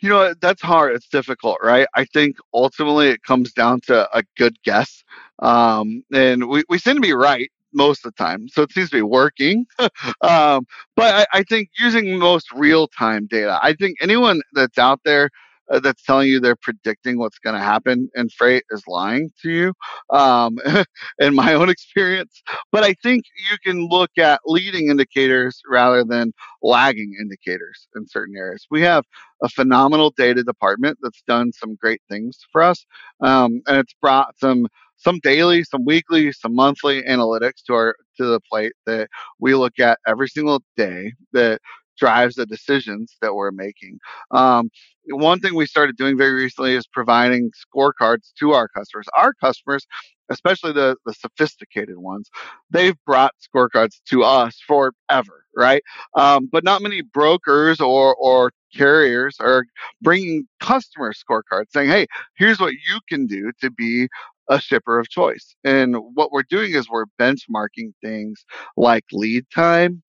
you 0.00 0.08
know 0.08 0.34
that's 0.40 0.62
hard 0.62 0.94
it's 0.94 1.08
difficult 1.08 1.58
right? 1.62 1.86
I 1.94 2.04
think 2.06 2.36
ultimately 2.54 3.08
it 3.08 3.22
comes 3.22 3.52
down 3.52 3.80
to 3.82 4.08
a 4.16 4.22
good 4.36 4.56
guess 4.62 5.02
um, 5.40 6.02
and 6.12 6.48
we, 6.48 6.64
we 6.68 6.78
seem 6.78 6.96
to 6.96 7.00
be 7.00 7.12
right 7.12 7.50
most 7.72 8.04
of 8.04 8.14
the 8.14 8.22
time 8.24 8.48
so 8.48 8.62
it 8.62 8.72
seems 8.72 8.90
to 8.90 8.96
be 8.96 9.02
working. 9.02 9.66
Um, 10.22 10.66
but 10.96 11.28
I, 11.32 11.38
I, 11.38 11.42
think 11.42 11.70
using 11.78 12.18
most 12.18 12.50
real-time 12.52 13.26
data 13.30 13.58
i 13.62 13.72
think 13.72 13.98
anyone 14.00 14.40
that's 14.52 14.78
out 14.78 15.00
there 15.04 15.30
uh, 15.70 15.80
that's 15.80 16.02
telling 16.02 16.28
you 16.28 16.40
they're 16.40 16.56
predicting 16.56 17.18
what's 17.18 17.38
going 17.38 17.54
to 17.54 17.62
happen 17.62 18.08
in 18.14 18.28
freight 18.30 18.64
is 18.70 18.82
lying 18.86 19.30
to 19.40 19.50
you 19.50 19.72
um, 20.10 20.58
in 21.18 21.34
my 21.34 21.54
own 21.54 21.68
experience 21.68 22.42
but 22.72 22.84
i 22.84 22.94
think 23.02 23.24
you 23.50 23.56
can 23.64 23.86
look 23.88 24.10
at 24.18 24.40
leading 24.46 24.88
indicators 24.88 25.60
rather 25.68 26.04
than 26.04 26.32
lagging 26.62 27.14
indicators 27.20 27.88
in 27.96 28.06
certain 28.06 28.36
areas 28.36 28.66
we 28.70 28.80
have 28.80 29.04
a 29.42 29.48
phenomenal 29.48 30.12
data 30.16 30.42
department 30.42 30.98
that's 31.02 31.22
done 31.26 31.52
some 31.52 31.74
great 31.76 32.02
things 32.08 32.38
for 32.50 32.62
us 32.62 32.84
um, 33.20 33.60
and 33.66 33.78
it's 33.78 33.94
brought 34.00 34.38
some 34.38 34.66
some 34.98 35.20
daily, 35.20 35.64
some 35.64 35.84
weekly, 35.84 36.32
some 36.32 36.54
monthly 36.54 37.02
analytics 37.04 37.62
to 37.66 37.72
our 37.74 37.96
to 38.16 38.24
the 38.26 38.40
plate 38.40 38.72
that 38.84 39.08
we 39.38 39.54
look 39.54 39.78
at 39.78 39.98
every 40.06 40.28
single 40.28 40.60
day 40.76 41.12
that 41.32 41.60
drives 41.98 42.36
the 42.36 42.46
decisions 42.46 43.16
that 43.20 43.34
we're 43.34 43.50
making. 43.50 43.98
Um, 44.30 44.70
one 45.10 45.40
thing 45.40 45.54
we 45.54 45.66
started 45.66 45.96
doing 45.96 46.16
very 46.16 46.32
recently 46.32 46.74
is 46.74 46.86
providing 46.86 47.50
scorecards 47.52 48.32
to 48.40 48.52
our 48.52 48.68
customers. 48.68 49.06
Our 49.16 49.32
customers, 49.34 49.86
especially 50.30 50.72
the, 50.72 50.96
the 51.06 51.14
sophisticated 51.14 51.98
ones, 51.98 52.30
they've 52.70 52.96
brought 53.06 53.32
scorecards 53.42 54.00
to 54.10 54.22
us 54.22 54.60
forever, 54.66 55.44
right? 55.56 55.82
Um, 56.16 56.48
but 56.50 56.64
not 56.64 56.82
many 56.82 57.02
brokers 57.02 57.80
or 57.80 58.14
or 58.16 58.52
carriers 58.74 59.36
are 59.40 59.64
bringing 60.02 60.46
customer 60.60 61.12
scorecards 61.12 61.70
saying, 61.72 61.88
"Hey, 61.88 62.06
here's 62.36 62.60
what 62.60 62.72
you 62.72 63.00
can 63.08 63.26
do 63.26 63.52
to 63.60 63.70
be 63.70 64.08
a 64.50 64.60
shipper 64.60 64.98
of 64.98 65.08
choice." 65.08 65.54
And 65.64 65.96
what 66.14 66.32
we're 66.32 66.42
doing 66.42 66.72
is 66.72 66.88
we're 66.88 67.06
benchmarking 67.20 67.92
things 68.02 68.44
like 68.76 69.04
lead 69.12 69.46
time 69.54 70.02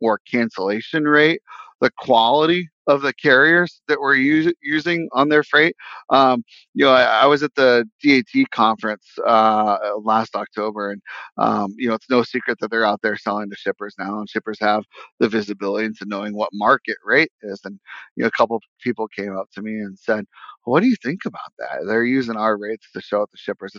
or 0.00 0.18
cancellation 0.30 1.04
rate, 1.04 1.40
the 1.82 1.90
quality 1.98 2.68
of 2.86 3.02
the 3.02 3.12
carriers 3.12 3.82
that 3.88 4.00
we're 4.00 4.14
us- 4.16 4.52
using 4.62 5.08
on 5.12 5.28
their 5.28 5.42
freight. 5.42 5.74
Um, 6.10 6.44
you 6.74 6.84
know, 6.84 6.92
I, 6.92 7.02
I, 7.02 7.26
was 7.26 7.42
at 7.42 7.54
the 7.56 7.84
DAT 8.02 8.50
conference 8.52 9.04
uh, 9.26 9.78
last 10.02 10.36
October, 10.36 10.90
and 10.92 11.02
um, 11.38 11.74
you 11.76 11.88
know, 11.88 11.94
it's 11.94 12.08
no 12.08 12.22
secret 12.22 12.58
that 12.60 12.70
they're 12.70 12.84
out 12.84 13.00
there 13.02 13.16
selling 13.16 13.50
to 13.50 13.56
shippers 13.56 13.94
now, 13.98 14.18
and 14.18 14.30
shippers 14.30 14.58
have 14.60 14.84
the 15.18 15.28
visibility 15.28 15.86
into 15.86 16.04
knowing 16.06 16.34
what 16.34 16.50
market 16.52 16.96
rate 17.04 17.32
is. 17.42 17.60
And 17.64 17.78
you 18.16 18.22
know, 18.22 18.28
a 18.28 18.32
couple 18.32 18.60
people 18.80 19.08
came 19.08 19.36
up 19.36 19.50
to 19.54 19.62
me 19.62 19.72
and 19.80 19.98
said, 19.98 20.24
"What 20.64 20.80
do 20.80 20.86
you 20.86 20.96
think 21.02 21.20
about 21.24 21.52
that? 21.58 21.86
They're 21.86 22.04
using 22.04 22.36
our 22.36 22.56
rates 22.56 22.86
to 22.94 23.00
show 23.00 23.22
it 23.22 23.30
to 23.32 23.36
shippers. 23.36 23.74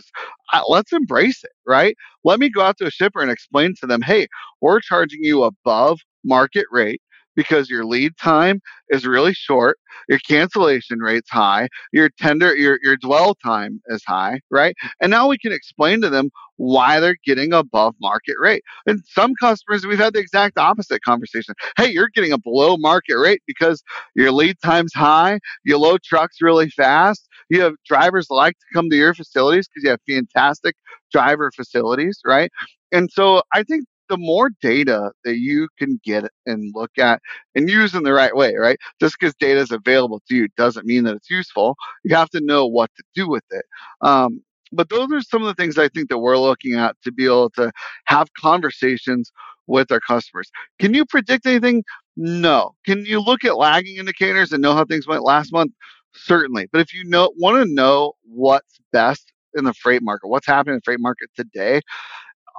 Uh, 0.52 0.62
let's 0.68 0.92
embrace 0.92 1.42
it, 1.42 1.52
right? 1.66 1.96
Let 2.22 2.38
me 2.38 2.50
go 2.50 2.60
out 2.60 2.76
to 2.78 2.86
a 2.86 2.90
shipper 2.90 3.22
and 3.22 3.30
explain 3.30 3.74
to 3.80 3.86
them, 3.86 4.02
hey, 4.02 4.28
we're 4.60 4.80
charging 4.80 5.22
you 5.22 5.44
above 5.44 6.00
market 6.22 6.66
rate." 6.70 7.00
Because 7.34 7.68
your 7.70 7.84
lead 7.84 8.16
time 8.16 8.60
is 8.90 9.06
really 9.06 9.32
short, 9.34 9.78
your 10.08 10.18
cancellation 10.20 10.98
rate's 10.98 11.30
high, 11.30 11.68
your 11.92 12.10
tender 12.18 12.54
your 12.56 12.78
your 12.82 12.96
dwell 12.96 13.34
time 13.34 13.80
is 13.88 14.02
high, 14.06 14.40
right? 14.50 14.74
And 15.00 15.10
now 15.10 15.28
we 15.28 15.38
can 15.38 15.52
explain 15.52 16.00
to 16.02 16.10
them 16.10 16.30
why 16.56 17.00
they're 17.00 17.16
getting 17.24 17.52
above 17.52 17.94
market 18.00 18.36
rate. 18.40 18.62
And 18.86 19.00
some 19.06 19.32
customers 19.40 19.86
we've 19.86 19.98
had 19.98 20.14
the 20.14 20.20
exact 20.20 20.58
opposite 20.58 21.02
conversation. 21.02 21.54
Hey, 21.76 21.90
you're 21.90 22.10
getting 22.14 22.32
a 22.32 22.38
below 22.38 22.76
market 22.76 23.18
rate 23.18 23.42
because 23.46 23.82
your 24.14 24.32
lead 24.32 24.56
time's 24.64 24.94
high, 24.94 25.40
you 25.64 25.78
load 25.78 26.02
trucks 26.02 26.36
really 26.40 26.70
fast, 26.70 27.28
you 27.50 27.60
have 27.62 27.74
drivers 27.86 28.26
like 28.30 28.54
to 28.54 28.66
come 28.72 28.90
to 28.90 28.96
your 28.96 29.14
facilities 29.14 29.68
because 29.68 29.84
you 29.84 29.90
have 29.90 30.00
fantastic 30.08 30.76
driver 31.12 31.50
facilities, 31.54 32.20
right? 32.24 32.50
And 32.92 33.10
so 33.10 33.42
I 33.52 33.62
think 33.64 33.84
the 34.08 34.16
more 34.16 34.50
data 34.62 35.12
that 35.24 35.38
you 35.38 35.68
can 35.78 36.00
get 36.04 36.24
and 36.46 36.72
look 36.74 36.90
at 36.98 37.20
and 37.54 37.68
use 37.70 37.94
in 37.94 38.02
the 38.04 38.12
right 38.12 38.34
way, 38.36 38.54
right? 38.56 38.78
Just 39.00 39.16
because 39.18 39.34
data 39.34 39.60
is 39.60 39.70
available 39.70 40.22
to 40.28 40.34
you 40.34 40.48
doesn't 40.56 40.86
mean 40.86 41.04
that 41.04 41.16
it's 41.16 41.30
useful. 41.30 41.76
You 42.04 42.14
have 42.16 42.30
to 42.30 42.40
know 42.40 42.66
what 42.66 42.90
to 42.96 43.02
do 43.14 43.28
with 43.28 43.44
it. 43.50 43.64
Um, 44.02 44.42
but 44.72 44.88
those 44.88 45.12
are 45.12 45.20
some 45.22 45.42
of 45.42 45.48
the 45.48 45.54
things 45.54 45.78
I 45.78 45.88
think 45.88 46.08
that 46.10 46.18
we're 46.18 46.38
looking 46.38 46.74
at 46.74 46.96
to 47.04 47.12
be 47.12 47.26
able 47.26 47.50
to 47.50 47.70
have 48.06 48.28
conversations 48.40 49.32
with 49.66 49.90
our 49.92 50.00
customers. 50.00 50.50
Can 50.80 50.94
you 50.94 51.04
predict 51.06 51.46
anything? 51.46 51.84
No. 52.16 52.74
Can 52.84 53.04
you 53.06 53.20
look 53.20 53.44
at 53.44 53.56
lagging 53.56 53.96
indicators 53.96 54.52
and 54.52 54.62
know 54.62 54.74
how 54.74 54.84
things 54.84 55.06
went 55.06 55.22
last 55.22 55.52
month? 55.52 55.72
Certainly. 56.14 56.68
But 56.72 56.80
if 56.80 56.94
you 56.94 57.04
know 57.04 57.32
want 57.38 57.64
to 57.66 57.72
know 57.72 58.12
what's 58.24 58.78
best 58.92 59.32
in 59.54 59.64
the 59.64 59.74
freight 59.74 60.02
market, 60.02 60.28
what's 60.28 60.46
happening 60.46 60.74
in 60.74 60.78
the 60.78 60.82
freight 60.84 61.00
market 61.00 61.30
today, 61.36 61.80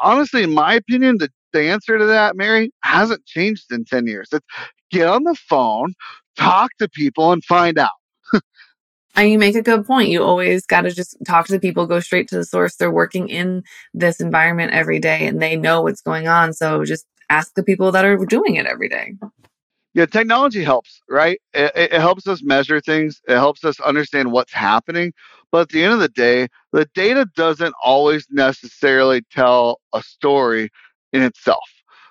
honestly, 0.02 0.44
in 0.44 0.54
my 0.54 0.74
opinion, 0.76 1.18
the, 1.18 1.30
the 1.54 1.62
answer 1.70 1.98
to 1.98 2.06
that, 2.06 2.36
Mary, 2.36 2.72
hasn't 2.84 3.26
changed 3.26 3.72
in 3.72 3.86
10 3.86 4.08
years. 4.08 4.30
It's 4.32 4.46
get 4.92 5.08
on 5.08 5.24
the 5.24 5.36
phone, 5.36 5.94
talk 6.38 6.72
to 6.80 6.90
people, 6.90 7.32
and 7.32 7.44
find 7.44 7.78
out. 7.78 7.92
And 9.18 9.30
you 9.30 9.40
make 9.40 9.56
a 9.56 9.62
good 9.62 9.86
point. 9.86 10.10
You 10.10 10.24
always 10.24 10.66
got 10.66 10.82
to 10.82 10.92
just 10.92 11.16
talk 11.26 11.46
to 11.46 11.54
the 11.54 11.60
people, 11.60 11.88
go 11.88 12.02
straight 12.02 12.28
to 12.28 12.36
the 12.36 12.44
source. 12.44 12.76
They're 12.76 12.92
working 12.92 13.30
in 13.30 13.64
this 13.94 14.20
environment 14.20 14.74
every 14.74 15.00
day 15.00 15.26
and 15.26 15.42
they 15.42 15.56
know 15.56 15.82
what's 15.82 16.02
going 16.02 16.28
on. 16.28 16.52
So 16.52 16.84
just 16.84 17.06
ask 17.30 17.54
the 17.56 17.64
people 17.64 17.94
that 17.94 18.04
are 18.04 18.18
doing 18.26 18.56
it 18.56 18.66
every 18.66 18.90
day 18.90 19.14
yeah, 19.96 20.06
technology 20.06 20.62
helps, 20.62 21.02
right? 21.10 21.40
It, 21.54 21.72
it, 21.74 21.94
helps 21.94 22.28
us 22.28 22.44
measure 22.44 22.82
things. 22.82 23.22
It 23.30 23.36
helps 23.36 23.64
us 23.64 23.80
understand 23.80 24.34
what's 24.34 24.52
happening. 24.52 25.14
But 25.52 25.62
at 25.62 25.70
the 25.70 25.84
end 25.84 25.94
of 25.94 26.00
the 26.00 26.10
day, 26.10 26.48
the 26.72 26.88
data 26.94 27.28
doesn't 27.36 27.74
always 27.84 28.28
necessarily 28.30 29.22
tell 29.32 29.80
a 29.94 30.02
story 30.04 30.70
in 31.14 31.22
itself. 31.24 31.64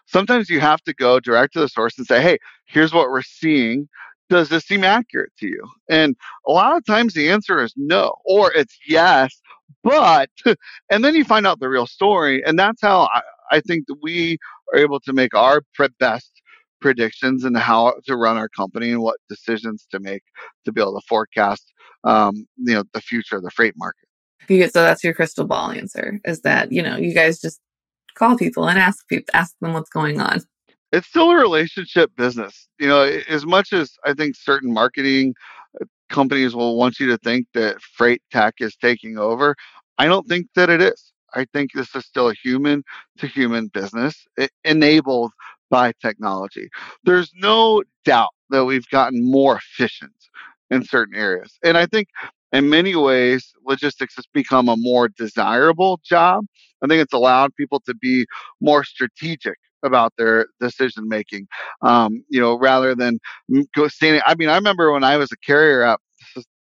Sometimes 0.06 0.50
you 0.50 0.60
have 0.60 0.82
to 0.82 0.94
go 0.94 1.20
direct 1.20 1.54
to 1.54 1.60
the 1.60 1.68
source 1.68 1.96
and 1.98 2.06
say, 2.06 2.20
hey, 2.20 2.38
here's 2.66 2.92
what 2.92 3.10
we're 3.10 3.22
seeing. 3.22 3.88
Does 4.30 4.48
this 4.48 4.64
seem 4.64 4.84
accurate 4.84 5.32
to 5.38 5.46
you? 5.46 5.62
And 5.88 6.16
a 6.46 6.52
lot 6.52 6.76
of 6.76 6.84
times 6.86 7.14
the 7.14 7.30
answer 7.30 7.62
is 7.62 7.74
no, 7.76 8.14
or 8.24 8.52
it's 8.52 8.78
yes, 8.88 9.40
but, 9.82 10.30
and 10.90 11.04
then 11.04 11.14
you 11.14 11.24
find 11.24 11.46
out 11.46 11.60
the 11.60 11.68
real 11.68 11.86
story. 11.86 12.42
And 12.44 12.58
that's 12.58 12.80
how 12.80 13.08
I, 13.12 13.22
I 13.50 13.60
think 13.60 13.86
that 13.88 13.98
we 14.02 14.38
are 14.72 14.78
able 14.78 15.00
to 15.00 15.12
make 15.12 15.34
our 15.34 15.62
best 15.98 16.33
predictions 16.84 17.44
and 17.44 17.56
how 17.56 17.94
to 18.04 18.14
run 18.14 18.36
our 18.36 18.50
company 18.50 18.90
and 18.90 19.00
what 19.00 19.16
decisions 19.30 19.86
to 19.90 19.98
make 19.98 20.22
to 20.66 20.70
be 20.70 20.82
able 20.82 21.00
to 21.00 21.06
forecast 21.08 21.72
um, 22.04 22.46
you 22.58 22.74
know 22.74 22.84
the 22.92 23.00
future 23.00 23.36
of 23.36 23.42
the 23.42 23.50
freight 23.50 23.72
market. 23.78 24.06
So 24.70 24.82
that's 24.82 25.02
your 25.02 25.14
crystal 25.14 25.46
ball 25.46 25.70
answer 25.70 26.20
is 26.26 26.42
that 26.42 26.72
you 26.72 26.82
know 26.82 26.96
you 26.96 27.14
guys 27.14 27.40
just 27.40 27.58
call 28.16 28.36
people 28.36 28.68
and 28.68 28.78
ask 28.78 29.08
people 29.08 29.30
ask 29.32 29.54
them 29.62 29.72
what's 29.72 29.88
going 29.88 30.20
on. 30.20 30.42
It's 30.92 31.06
still 31.08 31.30
a 31.30 31.36
relationship 31.36 32.10
business. 32.18 32.68
You 32.78 32.88
know 32.88 33.02
as 33.30 33.46
much 33.46 33.72
as 33.72 33.92
i 34.04 34.12
think 34.12 34.36
certain 34.36 34.70
marketing 34.70 35.34
uh, 35.80 35.86
companies 36.10 36.54
will 36.54 36.76
want 36.76 37.00
you 37.00 37.06
to 37.06 37.16
think 37.16 37.46
that 37.54 37.80
freight 37.80 38.20
tech 38.30 38.56
is 38.58 38.76
taking 38.76 39.16
over 39.16 39.56
i 39.96 40.04
don't 40.04 40.28
think 40.28 40.48
that 40.54 40.68
it 40.68 40.82
is. 40.82 41.12
I 41.36 41.46
think 41.52 41.72
this 41.72 41.94
is 41.96 42.04
still 42.04 42.28
a 42.28 42.34
human 42.44 42.84
to 43.18 43.26
human 43.26 43.68
business 43.68 44.14
it 44.36 44.50
enabled 44.64 45.32
by 45.74 45.92
technology. 46.00 46.68
There's 47.02 47.32
no 47.34 47.82
doubt 48.04 48.30
that 48.50 48.64
we've 48.64 48.88
gotten 48.90 49.28
more 49.28 49.56
efficient 49.56 50.14
in 50.70 50.84
certain 50.84 51.16
areas. 51.16 51.58
And 51.64 51.76
I 51.76 51.86
think 51.86 52.06
in 52.52 52.70
many 52.70 52.94
ways, 52.94 53.52
logistics 53.66 54.14
has 54.14 54.24
become 54.32 54.68
a 54.68 54.76
more 54.76 55.08
desirable 55.08 55.98
job. 56.04 56.44
I 56.80 56.86
think 56.86 57.02
it's 57.02 57.12
allowed 57.12 57.56
people 57.56 57.80
to 57.86 57.94
be 57.96 58.24
more 58.60 58.84
strategic 58.84 59.56
about 59.82 60.12
their 60.16 60.46
decision 60.60 61.08
making, 61.08 61.48
um, 61.82 62.24
you 62.28 62.40
know, 62.40 62.56
rather 62.56 62.94
than 62.94 63.18
go 63.74 63.88
standing. 63.88 64.22
I 64.24 64.36
mean, 64.36 64.50
I 64.50 64.54
remember 64.54 64.92
when 64.92 65.02
I 65.02 65.16
was 65.16 65.32
a 65.32 65.36
carrier 65.44 65.82
up 65.82 66.00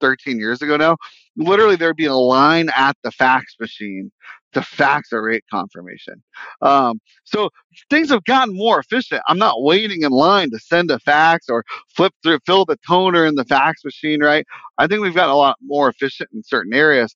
13 0.02 0.40
years 0.40 0.62
ago 0.62 0.76
now, 0.76 0.98
literally 1.38 1.78
there'd 1.78 1.96
be 1.96 2.06
a 2.06 2.16
line 2.16 2.70
at 2.76 2.98
the 3.04 3.12
fax 3.12 3.56
machine 3.62 4.12
to 4.54 4.62
fax 4.62 5.12
a 5.12 5.22
rate 5.22 5.44
confirmation. 5.52 6.22
Um, 6.62 7.00
so 7.24 7.50
things 7.90 8.10
have 8.10 8.24
gotten 8.26 8.56
more 8.56 8.80
efficient. 8.80 9.22
I'm 9.28 9.38
not 9.38 9.62
waiting 9.62 10.04
in 10.04 10.12
line 10.12 10.52
to 10.52 10.60
send 10.60 10.92
a 10.92 11.00
fax 11.00 11.50
or 11.50 11.64
flip 11.96 12.14
through, 12.24 12.40
fill 12.46 12.66
the 12.66 12.78
toner 12.88 13.26
in 13.26 13.36
the 13.36 13.46
fax 13.46 13.84
machine, 13.84 14.22
right? 14.24 14.46
I 14.78 14.88
think 14.88 15.02
we've 15.02 15.16
gotten 15.16 15.34
a 15.34 15.38
lot 15.38 15.58
more 15.62 15.90
efficient 15.90 16.30
in 16.34 16.44
certain 16.44 16.74
areas. 16.74 17.14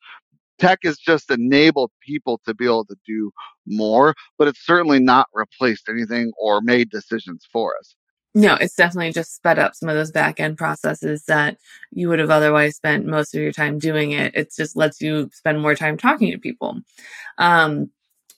Tech 0.60 0.80
has 0.84 0.98
just 0.98 1.32
enabled 1.32 1.92
people 2.06 2.40
to 2.46 2.54
be 2.54 2.66
able 2.66 2.86
to 2.86 2.96
do 3.06 3.32
more, 3.66 4.14
but 4.38 4.48
it's 4.48 4.66
certainly 4.66 5.00
not 5.00 5.28
replaced 5.34 5.90
anything 5.90 6.32
or 6.40 6.62
made 6.62 6.90
decisions 6.90 7.46
for 7.52 7.74
us. 7.80 7.96
No, 8.36 8.56
it's 8.56 8.76
definitely 8.76 9.12
just 9.12 9.36
sped 9.36 9.60
up 9.60 9.76
some 9.76 9.90
of 9.90 9.96
those 9.96 10.12
back 10.12 10.40
end 10.40 10.58
processes 10.58 11.26
that 11.26 11.58
you 11.92 12.10
would 12.10 12.18
have 12.20 12.32
otherwise 12.32 12.76
spent 12.76 13.06
most 13.06 13.36
of 13.36 13.42
your 13.42 13.52
time 13.52 13.78
doing 13.78 14.12
it. 14.12 14.34
It 14.36 14.52
just 14.56 14.76
lets 14.76 15.02
you 15.02 15.30
spend 15.34 15.62
more 15.62 15.76
time 15.76 15.98
talking 15.98 16.32
to 16.32 16.40
people. 16.40 16.80
Um, 17.38 17.92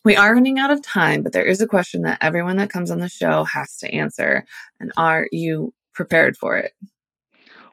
we 0.03 0.17
are 0.17 0.33
running 0.33 0.59
out 0.59 0.69
of 0.69 0.83
time, 0.83 1.23
but 1.23 1.31
there 1.31 1.45
is 1.45 1.61
a 1.61 1.67
question 1.67 2.01
that 2.01 2.17
everyone 2.21 2.57
that 2.57 2.69
comes 2.69 2.91
on 2.91 2.99
the 2.99 3.07
show 3.07 3.45
has 3.45 3.77
to 3.77 3.91
answer. 3.93 4.45
And 4.81 4.91
are 4.97 5.27
you 5.31 5.73
prepared 5.93 6.35
for 6.35 6.57
it? 6.57 6.73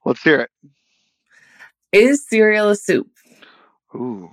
Let's 0.05 0.23
hear 0.23 0.41
it. 0.41 0.51
Is 1.93 2.27
cereal 2.27 2.71
a 2.71 2.77
soup? 2.77 3.09
Ooh, 3.95 4.31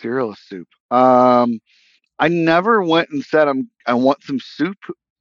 cereal 0.00 0.34
soup. 0.36 0.68
Um, 0.90 1.60
I 2.18 2.28
never 2.28 2.82
went 2.82 3.10
and 3.10 3.24
said 3.24 3.48
I'm 3.48 3.70
I 3.86 3.94
want 3.94 4.22
some 4.22 4.40
soup 4.40 4.78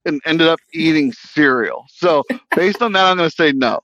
and 0.08 0.22
ended 0.26 0.48
up 0.48 0.60
eating 0.74 1.12
cereal. 1.13 1.86
So 1.89 2.24
based 2.56 2.82
on 2.82 2.93
that, 2.93 3.06
I'm 3.06 3.17
going 3.17 3.30
to 3.30 3.36
say 3.36 3.52
no. 3.52 3.80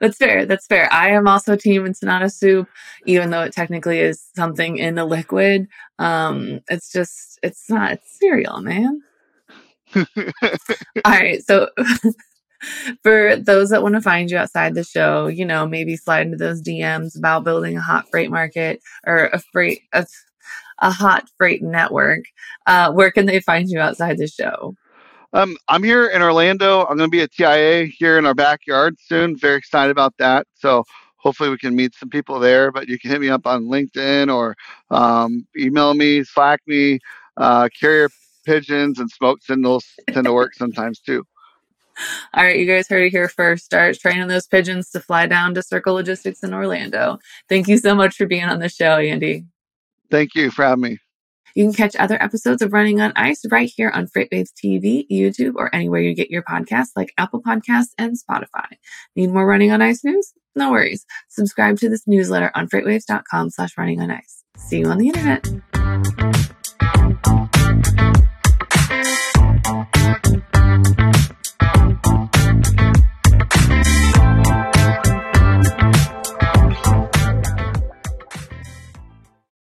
That's 0.00 0.18
fair. 0.18 0.44
That's 0.44 0.66
fair. 0.66 0.92
I 0.92 1.10
am 1.10 1.26
also 1.26 1.56
team 1.56 1.86
it's 1.86 2.02
not 2.02 2.22
a 2.22 2.28
soup, 2.28 2.68
even 3.06 3.30
though 3.30 3.42
it 3.42 3.52
technically 3.52 4.00
is 4.00 4.28
something 4.36 4.76
in 4.76 4.98
a 4.98 5.06
liquid. 5.06 5.68
Um, 5.98 6.60
it's 6.68 6.92
just 6.92 7.38
it's 7.42 7.70
not 7.70 7.92
it's 7.92 8.18
cereal, 8.18 8.60
man. 8.60 9.00
All 9.96 10.04
right, 11.06 11.42
so 11.42 11.70
for 13.02 13.36
those 13.36 13.70
that 13.70 13.82
want 13.82 13.94
to 13.94 14.00
find 14.00 14.30
you 14.30 14.36
outside 14.36 14.74
the 14.74 14.84
show, 14.84 15.28
you 15.28 15.44
know, 15.44 15.66
maybe 15.66 15.96
slide 15.96 16.26
into 16.26 16.36
those 16.36 16.60
DMs 16.60 17.16
about 17.16 17.44
building 17.44 17.76
a 17.76 17.82
hot 17.82 18.06
freight 18.10 18.30
market 18.30 18.80
or 19.06 19.26
a 19.26 19.38
freight 19.52 19.82
a, 19.94 20.06
a 20.80 20.90
hot 20.90 21.28
freight 21.38 21.62
network. 21.62 22.24
Uh, 22.66 22.92
where 22.92 23.10
can 23.10 23.26
they 23.26 23.40
find 23.40 23.70
you 23.70 23.80
outside 23.80 24.18
the 24.18 24.26
show? 24.26 24.74
Um, 25.36 25.54
I'm 25.68 25.82
here 25.82 26.06
in 26.06 26.22
Orlando. 26.22 26.86
I'm 26.86 26.96
going 26.96 27.10
to 27.10 27.14
be 27.14 27.20
at 27.20 27.30
TIA 27.30 27.84
here 27.84 28.16
in 28.16 28.24
our 28.24 28.32
backyard 28.32 28.96
soon. 28.98 29.36
Very 29.36 29.58
excited 29.58 29.90
about 29.90 30.14
that. 30.18 30.46
So 30.54 30.82
hopefully 31.18 31.50
we 31.50 31.58
can 31.58 31.76
meet 31.76 31.94
some 31.94 32.08
people 32.08 32.40
there. 32.40 32.72
But 32.72 32.88
you 32.88 32.98
can 32.98 33.10
hit 33.10 33.20
me 33.20 33.28
up 33.28 33.46
on 33.46 33.64
LinkedIn 33.64 34.34
or 34.34 34.56
um, 34.90 35.46
email 35.58 35.92
me, 35.92 36.24
Slack 36.24 36.62
me, 36.66 37.00
uh, 37.36 37.68
carrier 37.78 38.08
pigeons 38.46 38.98
and 38.98 39.10
smoke 39.10 39.42
signals 39.42 39.84
tend 40.10 40.24
to 40.24 40.32
work 40.32 40.54
sometimes 40.54 41.00
too. 41.00 41.22
All 42.32 42.42
right, 42.42 42.58
you 42.58 42.66
guys 42.66 42.88
heard 42.88 43.02
it 43.02 43.10
here 43.10 43.28
first. 43.28 43.66
Start 43.66 43.98
training 43.98 44.28
those 44.28 44.46
pigeons 44.46 44.88
to 44.92 45.00
fly 45.00 45.26
down 45.26 45.52
to 45.52 45.62
Circle 45.62 45.94
Logistics 45.94 46.42
in 46.42 46.54
Orlando. 46.54 47.18
Thank 47.46 47.68
you 47.68 47.76
so 47.76 47.94
much 47.94 48.16
for 48.16 48.24
being 48.24 48.44
on 48.44 48.58
the 48.58 48.70
show, 48.70 48.96
Andy. 48.96 49.44
Thank 50.10 50.34
you 50.34 50.50
for 50.50 50.64
having 50.64 50.82
me. 50.82 50.98
You 51.56 51.64
can 51.64 51.72
catch 51.72 51.96
other 51.96 52.22
episodes 52.22 52.60
of 52.60 52.74
Running 52.74 53.00
on 53.00 53.14
Ice 53.16 53.40
right 53.50 53.72
here 53.74 53.88
on 53.88 54.08
FreightWaves 54.08 54.50
TV, 54.62 55.06
YouTube, 55.10 55.54
or 55.56 55.74
anywhere 55.74 56.02
you 56.02 56.14
get 56.14 56.30
your 56.30 56.42
podcasts 56.42 56.90
like 56.94 57.14
Apple 57.16 57.42
Podcasts 57.42 57.94
and 57.96 58.14
Spotify. 58.14 58.66
Need 59.16 59.30
more 59.30 59.46
Running 59.46 59.72
on 59.72 59.80
Ice 59.80 60.04
news? 60.04 60.34
No 60.54 60.70
worries. 60.70 61.06
Subscribe 61.30 61.78
to 61.78 61.88
this 61.88 62.06
newsletter 62.06 62.50
on 62.54 62.68
freightwaves.com 62.68 63.48
slash 63.48 63.70
running 63.78 64.02
on 64.02 64.10
ice. 64.10 64.44
See 64.58 64.80
you 64.80 64.88
on 64.88 64.98
the 64.98 65.08
internet. 65.08 66.52